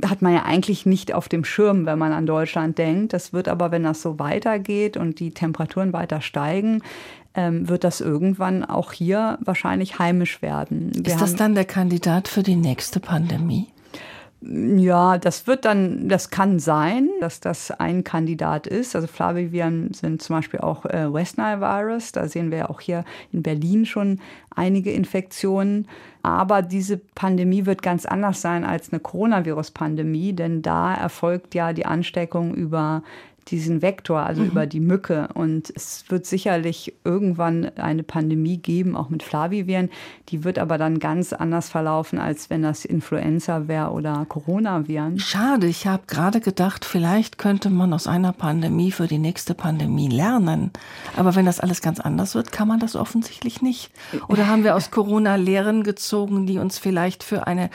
hat 0.04 0.22
man 0.22 0.32
ja 0.32 0.44
eigentlich 0.44 0.86
nicht 0.86 1.12
auf 1.12 1.28
dem 1.28 1.44
Schirm, 1.44 1.86
wenn 1.86 1.98
man 1.98 2.12
an 2.12 2.26
Deutschland 2.26 2.78
denkt. 2.78 3.12
Das 3.12 3.32
wird 3.32 3.48
aber, 3.48 3.72
wenn 3.72 3.82
das 3.82 4.00
so 4.00 4.20
weitergeht 4.20 4.96
und 4.96 5.18
die 5.18 5.32
Temperaturen 5.32 5.92
weiter 5.92 6.20
steigen, 6.20 6.82
ähm, 7.36 7.68
wird 7.68 7.84
das 7.84 8.00
irgendwann 8.00 8.64
auch 8.64 8.92
hier 8.92 9.38
wahrscheinlich 9.40 9.98
heimisch 9.98 10.42
werden. 10.42 10.90
Wir 10.94 11.12
ist 11.12 11.20
das 11.20 11.36
dann 11.36 11.54
der 11.54 11.66
Kandidat 11.66 12.26
für 12.26 12.42
die 12.42 12.56
nächste 12.56 12.98
Pandemie? 12.98 13.68
Ja, 14.48 15.18
das 15.18 15.46
wird 15.46 15.64
dann, 15.64 16.08
das 16.08 16.30
kann 16.30 16.58
sein, 16.58 17.08
dass 17.20 17.40
das 17.40 17.70
ein 17.70 18.04
Kandidat 18.04 18.66
ist. 18.66 18.94
Also 18.94 19.08
Flaviviren 19.08 19.92
sind 19.92 20.22
zum 20.22 20.36
Beispiel 20.36 20.60
auch 20.60 20.84
äh, 20.84 21.12
West 21.12 21.38
Nile 21.38 21.60
Virus. 21.60 22.12
Da 22.12 22.28
sehen 22.28 22.50
wir 22.50 22.70
auch 22.70 22.80
hier 22.80 23.04
in 23.32 23.42
Berlin 23.42 23.86
schon 23.86 24.20
einige 24.54 24.92
Infektionen. 24.92 25.88
Aber 26.22 26.62
diese 26.62 26.98
Pandemie 26.98 27.66
wird 27.66 27.82
ganz 27.82 28.06
anders 28.06 28.40
sein 28.40 28.64
als 28.64 28.92
eine 28.92 29.00
Coronavirus-Pandemie, 29.00 30.34
denn 30.34 30.62
da 30.62 30.94
erfolgt 30.94 31.54
ja 31.54 31.72
die 31.72 31.86
Ansteckung 31.86 32.54
über 32.54 33.02
diesen 33.48 33.80
Vektor, 33.80 34.20
also 34.20 34.42
mhm. 34.42 34.48
über 34.48 34.66
die 34.66 34.80
Mücke. 34.80 35.28
Und 35.34 35.72
es 35.74 36.04
wird 36.08 36.26
sicherlich 36.26 36.94
irgendwann 37.04 37.70
eine 37.76 38.02
Pandemie 38.02 38.58
geben, 38.58 38.96
auch 38.96 39.08
mit 39.08 39.22
Flaviviren. 39.22 39.90
Die 40.28 40.44
wird 40.44 40.58
aber 40.58 40.78
dann 40.78 40.98
ganz 40.98 41.32
anders 41.32 41.68
verlaufen, 41.68 42.18
als 42.18 42.50
wenn 42.50 42.62
das 42.62 42.84
Influenza 42.84 43.68
wäre 43.68 43.90
oder 43.90 44.26
Coronaviren. 44.28 45.18
Schade, 45.18 45.66
ich 45.66 45.86
habe 45.86 46.04
gerade 46.06 46.40
gedacht, 46.40 46.84
vielleicht 46.84 47.38
könnte 47.38 47.70
man 47.70 47.92
aus 47.92 48.06
einer 48.06 48.32
Pandemie 48.32 48.90
für 48.90 49.06
die 49.06 49.18
nächste 49.18 49.54
Pandemie 49.54 50.08
lernen. 50.08 50.72
Aber 51.16 51.34
wenn 51.34 51.46
das 51.46 51.60
alles 51.60 51.80
ganz 51.80 52.00
anders 52.00 52.34
wird, 52.34 52.52
kann 52.52 52.68
man 52.68 52.80
das 52.80 52.96
offensichtlich 52.96 53.62
nicht. 53.62 53.90
Oder 54.28 54.48
haben 54.48 54.64
wir 54.64 54.74
aus 54.74 54.90
Corona 54.96 55.36
Lehren 55.36 55.84
gezogen, 55.84 56.46
die 56.46 56.58
uns 56.58 56.78
vielleicht 56.78 57.22
für 57.22 57.46
eine 57.46 57.70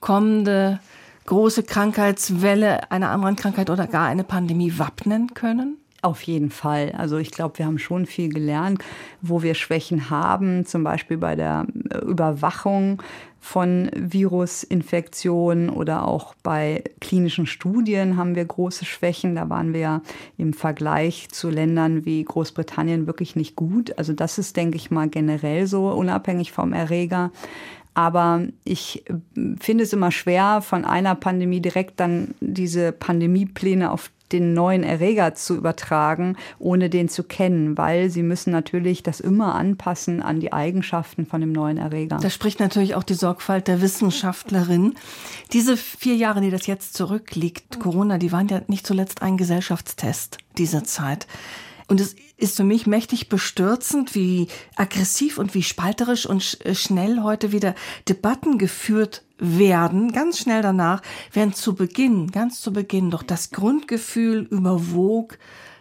kommende 0.00 0.78
große 1.26 1.62
Krankheitswelle 1.64 2.90
einer 2.90 3.10
anderen 3.10 3.36
Krankheit 3.36 3.70
oder 3.70 3.86
gar 3.86 4.06
eine 4.06 4.24
Pandemie 4.24 4.78
wappnen 4.78 5.34
können? 5.34 5.78
Auf 6.02 6.22
jeden 6.22 6.50
Fall. 6.50 6.92
Also 6.96 7.16
ich 7.18 7.32
glaube, 7.32 7.58
wir 7.58 7.66
haben 7.66 7.78
schon 7.78 8.06
viel 8.06 8.28
gelernt, 8.28 8.80
wo 9.22 9.42
wir 9.42 9.54
Schwächen 9.54 10.08
haben, 10.08 10.64
zum 10.64 10.84
Beispiel 10.84 11.16
bei 11.16 11.34
der 11.34 11.66
äh, 11.90 11.98
Überwachung 11.98 13.02
von 13.40 13.90
Virusinfektionen 13.94 15.70
oder 15.70 16.06
auch 16.06 16.34
bei 16.42 16.84
klinischen 17.00 17.46
Studien 17.46 18.16
haben 18.16 18.34
wir 18.34 18.44
große 18.44 18.84
Schwächen. 18.84 19.36
Da 19.36 19.48
waren 19.48 19.72
wir 19.72 19.80
ja 19.80 20.02
im 20.36 20.52
Vergleich 20.52 21.28
zu 21.30 21.48
Ländern 21.48 22.04
wie 22.04 22.22
Großbritannien 22.24 23.06
wirklich 23.06 23.34
nicht 23.36 23.56
gut. 23.56 23.96
Also 23.98 24.12
das 24.12 24.38
ist, 24.38 24.56
denke 24.56 24.76
ich 24.76 24.90
mal, 24.90 25.08
generell 25.08 25.66
so, 25.66 25.88
unabhängig 25.88 26.52
vom 26.52 26.72
Erreger. 26.72 27.30
Aber 27.96 28.42
ich 28.62 29.04
finde 29.58 29.84
es 29.84 29.94
immer 29.94 30.10
schwer, 30.10 30.60
von 30.60 30.84
einer 30.84 31.14
Pandemie 31.14 31.62
direkt 31.62 31.98
dann 31.98 32.34
diese 32.40 32.92
Pandemiepläne 32.92 33.90
auf 33.90 34.10
den 34.32 34.52
neuen 34.52 34.82
Erreger 34.82 35.34
zu 35.34 35.56
übertragen, 35.56 36.36
ohne 36.58 36.90
den 36.90 37.08
zu 37.08 37.24
kennen, 37.24 37.78
weil 37.78 38.10
sie 38.10 38.22
müssen 38.22 38.50
natürlich 38.50 39.02
das 39.02 39.20
immer 39.20 39.54
anpassen 39.54 40.20
an 40.20 40.40
die 40.40 40.52
Eigenschaften 40.52 41.24
von 41.24 41.40
dem 41.40 41.52
neuen 41.52 41.78
Erreger. 41.78 42.18
Da 42.20 42.28
spricht 42.28 42.60
natürlich 42.60 42.96
auch 42.96 43.02
die 43.02 43.14
Sorgfalt 43.14 43.66
der 43.66 43.80
Wissenschaftlerin. 43.80 44.92
Diese 45.54 45.78
vier 45.78 46.16
Jahre, 46.16 46.42
die 46.42 46.50
das 46.50 46.66
jetzt 46.66 46.92
zurückliegt, 46.92 47.80
Corona, 47.80 48.18
die 48.18 48.30
waren 48.30 48.48
ja 48.48 48.60
nicht 48.66 48.86
zuletzt 48.86 49.22
ein 49.22 49.38
Gesellschaftstest 49.38 50.36
dieser 50.58 50.84
Zeit. 50.84 51.26
Und 51.88 52.00
es 52.02 52.14
ist 52.36 52.56
für 52.56 52.64
mich 52.64 52.86
mächtig 52.86 53.28
bestürzend, 53.28 54.14
wie 54.14 54.48
aggressiv 54.76 55.38
und 55.38 55.54
wie 55.54 55.62
spalterisch 55.62 56.26
und 56.26 56.58
äh, 56.64 56.74
schnell 56.74 57.22
heute 57.22 57.52
wieder 57.52 57.74
Debatten 58.08 58.58
geführt 58.58 59.22
werden, 59.38 60.12
ganz 60.12 60.38
schnell 60.38 60.62
danach, 60.62 61.02
während 61.32 61.56
zu 61.56 61.74
Beginn, 61.74 62.30
ganz 62.30 62.60
zu 62.60 62.72
Beginn 62.72 63.10
doch 63.10 63.22
das 63.22 63.50
Grundgefühl 63.50 64.46
überwog, 64.50 65.38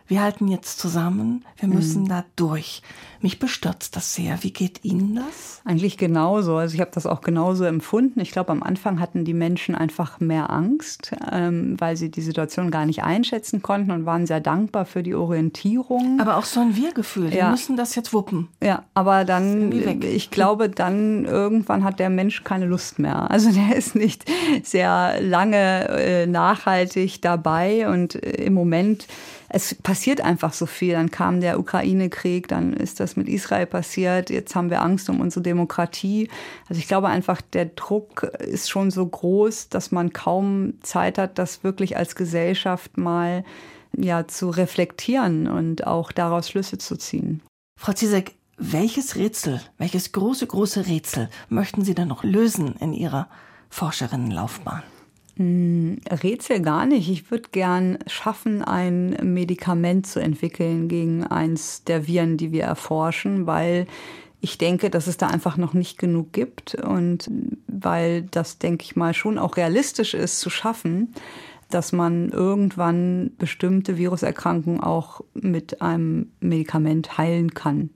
wir 0.08 0.22
halten 0.22 0.48
jetzt 0.48 0.80
zusammen, 0.80 1.44
wir 1.58 1.68
müssen 1.68 2.04
mhm. 2.04 2.10
da 2.10 2.26
durch. 2.36 2.82
Mich 3.22 3.40
bestürzt 3.40 3.96
das 3.96 4.14
sehr. 4.14 4.44
Wie 4.44 4.54
geht 4.54 4.86
Ihnen 4.86 5.16
das? 5.16 5.62
Eigentlich 5.66 5.98
genauso. 5.98 6.58
Also 6.58 6.76
ich 6.76 6.82
habe 6.82 6.92
das 6.94 7.08
auch 7.08 7.22
genauso 7.22 7.64
empfunden. 7.64 8.20
Ich 8.20 8.30
glaube, 8.30 8.52
am 8.52 8.62
Anfang 8.62 9.00
hatten 9.00 9.26
die 9.26 9.34
Menschen 9.34 9.74
einfach 9.74 10.20
mehr 10.20 10.52
Angst, 10.52 11.12
ähm, 11.32 11.76
weil 11.80 11.98
sie 11.98 12.12
die 12.12 12.22
Situation 12.22 12.70
gar 12.70 12.86
nicht 12.86 13.04
einschätzen 13.04 13.64
konnten 13.64 13.90
und 13.90 14.06
waren 14.06 14.28
sehr 14.28 14.42
dankbar 14.42 14.86
für 14.86 15.02
die 15.02 15.16
Orientierung. 15.16 16.20
Aber 16.20 16.38
auch 16.38 16.46
so 16.46 16.60
ein 16.60 16.76
Wir-Gefühl. 16.76 17.34
Ja. 17.34 17.46
Wir 17.46 17.52
müssen 17.52 17.78
das 17.78 17.96
jetzt 17.96 18.14
wuppen. 18.14 18.50
Ja, 18.62 18.84
aber 18.94 19.26
dann, 19.26 19.72
ich 20.04 20.30
glaube, 20.30 20.70
dann 20.70 21.26
irgendwann 21.26 21.84
hat 21.84 22.00
der 22.00 22.12
Mensch 22.12 22.44
keine 22.44 22.68
Lust 22.68 23.00
mehr. 23.00 23.32
Also 23.32 23.52
der 23.52 23.76
ist 23.76 23.96
nicht 23.96 24.26
sehr 24.62 25.20
lange 25.20 25.88
äh, 25.90 26.28
nachhaltig 26.28 27.24
dabei 27.24 27.90
und 27.90 28.16
äh, 28.16 28.44
im 28.44 28.54
Moment 28.54 29.08
es 29.50 29.76
passiert 29.76 30.22
einfach 30.22 30.54
so 30.54 30.66
viel. 30.66 30.94
Dann 30.94 31.12
kam 31.12 31.42
der 31.42 31.60
Ukraine-Krieg, 31.60 32.48
dann 32.48 32.74
ist 32.74 33.00
das 33.00 33.16
mit 33.16 33.30
Israel 33.30 33.66
passiert, 33.66 34.30
jetzt 34.30 34.56
haben 34.56 34.70
wir 34.70 34.82
Angst 34.82 35.10
um 35.10 35.22
unsere 35.22 35.44
Demokratie. 35.44 36.30
Also 36.68 36.80
ich 36.80 36.88
glaube 36.88 37.08
einfach, 37.08 37.42
der 37.42 37.66
Druck 37.66 38.24
ist 38.40 38.70
schon 38.70 38.92
so 38.92 39.06
groß, 39.06 39.70
dass 39.70 39.92
man 39.92 40.14
kaum 40.14 40.74
Zeit 40.82 41.18
hat, 41.18 41.38
das 41.38 41.64
wirklich 41.64 41.98
als 41.98 42.16
Gesellschaft 42.16 42.98
mal 42.98 43.44
ja, 43.98 44.28
zu 44.28 44.50
reflektieren 44.50 45.48
und 45.48 45.88
auch 45.88 46.12
daraus 46.12 46.50
Schlüsse 46.50 46.78
zu 46.78 46.98
ziehen. 46.98 47.42
Frau 47.80 47.94
Zizek, 47.94 48.36
welches 48.58 49.16
Rätsel, 49.16 49.62
welches 49.78 50.12
große, 50.12 50.48
große 50.48 50.88
Rätsel 50.88 51.30
möchten 51.50 51.84
Sie 51.84 51.94
denn 51.94 52.08
noch 52.08 52.24
lösen 52.24 52.76
in 52.80 52.94
Ihrer 52.94 53.28
Forscherinnenlaufbahn? 53.70 54.84
Rätsel 55.38 56.62
gar 56.62 56.86
nicht. 56.86 57.10
Ich 57.10 57.30
würde 57.30 57.50
gern 57.52 57.98
schaffen, 58.08 58.62
ein 58.62 59.18
Medikament 59.22 60.08
zu 60.08 60.20
entwickeln 60.22 60.88
gegen 60.88 61.26
eins 61.26 61.84
der 61.84 62.08
Viren, 62.08 62.38
die 62.38 62.52
wir 62.54 62.64
erforschen, 62.64 63.46
weil 63.46 63.86
ich 64.40 64.58
denke, 64.58 64.90
dass 64.90 65.08
es 65.08 65.18
da 65.18 65.28
einfach 65.28 65.58
noch 65.58 65.74
nicht 65.74 65.98
genug 65.98 66.32
gibt 66.32 66.76
und 66.76 67.30
weil 67.68 68.22
das, 68.24 68.60
denke 68.60 68.84
ich 68.84 68.96
mal, 68.96 69.14
schon 69.14 69.38
auch 69.38 69.58
realistisch 69.58 70.14
ist 70.14 70.40
zu 70.40 70.50
schaffen, 70.50 71.14
dass 71.70 71.92
man 71.92 72.30
irgendwann 72.30 73.32
bestimmte 73.38 73.98
Viruserkrankungen 73.98 74.82
auch 74.82 75.22
mit 75.34 75.82
einem 75.82 76.32
Medikament 76.40 77.18
heilen 77.18 77.54
kann. 77.54 77.90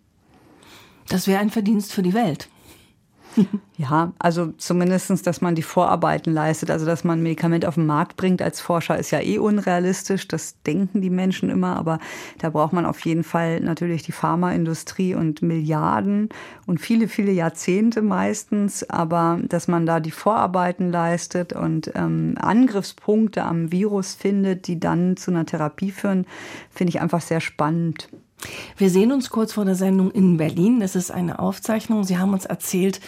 Das 1.08 1.28
wäre 1.28 1.40
ein 1.40 1.52
Verdienst 1.52 1.94
für 1.94 2.02
die 2.02 2.14
Welt. 2.14 2.50
Ja, 3.78 4.12
also 4.20 4.52
zumindestens, 4.58 5.22
dass 5.22 5.40
man 5.40 5.56
die 5.56 5.62
Vorarbeiten 5.62 6.34
leistet. 6.34 6.70
Also, 6.70 6.86
dass 6.86 7.06
man 7.06 7.20
ein 7.20 7.24
Medikament 7.24 7.66
auf 7.66 7.76
den 7.76 7.86
Markt 7.86 8.18
bringt 8.18 8.42
als 8.42 8.60
Forscher, 8.60 8.98
ist 9.00 9.12
ja 9.12 9.22
eh 9.22 9.38
unrealistisch. 9.38 10.28
Das 10.28 10.62
denken 10.64 11.00
die 11.00 11.10
Menschen 11.10 11.50
immer. 11.50 11.78
Aber 11.78 12.00
da 12.40 12.50
braucht 12.50 12.74
man 12.74 12.86
auf 12.86 13.00
jeden 13.06 13.24
Fall 13.24 13.62
natürlich 13.62 14.04
die 14.04 14.12
Pharmaindustrie 14.12 15.16
und 15.16 15.42
Milliarden 15.42 16.28
und 16.66 16.82
viele, 16.82 17.08
viele 17.08 17.32
Jahrzehnte 17.32 18.02
meistens. 18.02 18.90
Aber 18.90 19.40
dass 19.48 19.70
man 19.70 19.86
da 19.86 20.02
die 20.02 20.12
Vorarbeiten 20.12 20.92
leistet 20.92 21.54
und 21.54 21.92
ähm, 21.96 22.36
Angriffspunkte 22.38 23.44
am 23.44 23.72
Virus 23.72 24.14
findet, 24.14 24.68
die 24.68 24.80
dann 24.80 25.16
zu 25.16 25.32
einer 25.32 25.46
Therapie 25.46 25.92
führen, 25.92 26.26
finde 26.70 26.90
ich 26.90 27.00
einfach 27.00 27.22
sehr 27.22 27.40
spannend. 27.40 28.10
Wir 28.78 28.90
sehen 28.90 29.12
uns 29.12 29.30
kurz 29.30 29.54
vor 29.54 29.66
der 29.66 29.76
Sendung 29.76 30.12
in 30.12 30.38
Berlin. 30.38 30.80
Das 30.80 30.96
ist 30.96 31.12
eine 31.12 31.40
Aufzeichnung. 31.40 32.04
Sie 32.04 32.18
haben 32.18 32.34
uns 32.34 32.46
erzählt, 32.46 33.00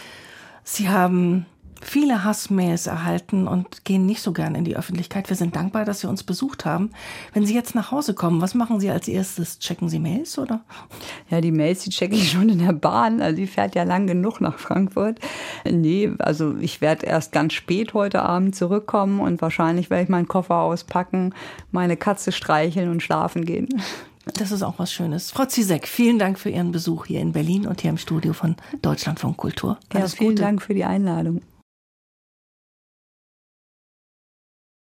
Sie 0.64 0.90
haben 0.90 1.46
viele 1.82 2.24
Hassmails 2.24 2.88
erhalten 2.88 3.48
und 3.48 3.84
gehen 3.86 4.06
nicht 4.06 4.22
so 4.22 4.32
gern 4.32 4.56
in 4.56 4.64
die 4.64 4.76
Öffentlichkeit. 4.76 5.30
Wir 5.30 5.36
sind 5.36 5.56
dankbar, 5.56 5.84
dass 5.84 6.02
Sie 6.02 6.08
uns 6.08 6.24
besucht 6.24 6.64
haben. 6.64 6.92
Wenn 7.34 7.46
Sie 7.46 7.56
jetzt 7.56 7.76
nach 7.76 7.92
Hause 7.92 8.14
kommen, 8.14 8.42
was 8.42 8.54
machen 8.54 8.80
Sie 8.80 8.90
als 8.90 9.08
erstes? 9.08 9.60
Checken 9.60 9.90
Sie 9.90 10.00
Mails 10.00 10.38
oder? 10.38 10.62
Ja, 11.30 11.42
die 11.42 11.52
Mails, 11.52 11.84
die 11.84 11.90
checke 11.90 12.16
ich 12.16 12.32
schon 12.32 12.50
in 12.50 12.60
der 12.60 12.74
Bahn. 12.74 13.22
Also 13.22 13.38
die 13.38 13.48
fährt 13.48 13.76
ja 13.76 13.84
lang 13.84 14.08
genug 14.08 14.42
nach 14.42 14.60
Frankfurt. 14.60 15.20
Nee, 15.66 16.12
also 16.20 16.56
ich 16.58 16.82
werde 16.82 17.08
erst 17.08 17.32
ganz 17.32 17.54
spät 17.54 17.94
heute 17.94 18.22
Abend 18.22 18.56
zurückkommen 18.56 19.20
und 19.20 19.42
wahrscheinlich 19.42 19.90
werde 19.90 20.04
ich 20.04 20.10
meinen 20.10 20.28
Koffer 20.28 20.58
auspacken, 20.58 21.34
meine 21.72 21.98
Katze 21.98 22.32
streicheln 22.32 22.90
und 22.90 23.02
schlafen 23.02 23.46
gehen. 23.46 23.70
Das 24.26 24.52
ist 24.52 24.62
auch 24.62 24.78
was 24.78 24.94
Schönes. 24.94 25.32
Frau 25.32 25.46
Zizek, 25.46 25.88
vielen 25.88 26.20
Dank 26.20 26.38
für 26.38 26.50
Ihren 26.50 26.72
Besuch 26.72 27.08
hier 27.08 27.22
in 27.22 27.32
Berlin 27.32 27.66
und 27.66 27.82
hier 27.82 27.90
im 27.90 27.98
Studio 27.98 28.34
von 28.34 28.56
Deutschlandfunk 28.82 29.38
Kultur. 29.38 29.80
Alles 29.94 30.14
ja, 30.14 30.18
vielen 30.20 30.30
Gute. 30.32 30.42
Dank 30.44 30.62
für 30.62 30.74
die 30.74 30.84
Einladung. 30.84 31.42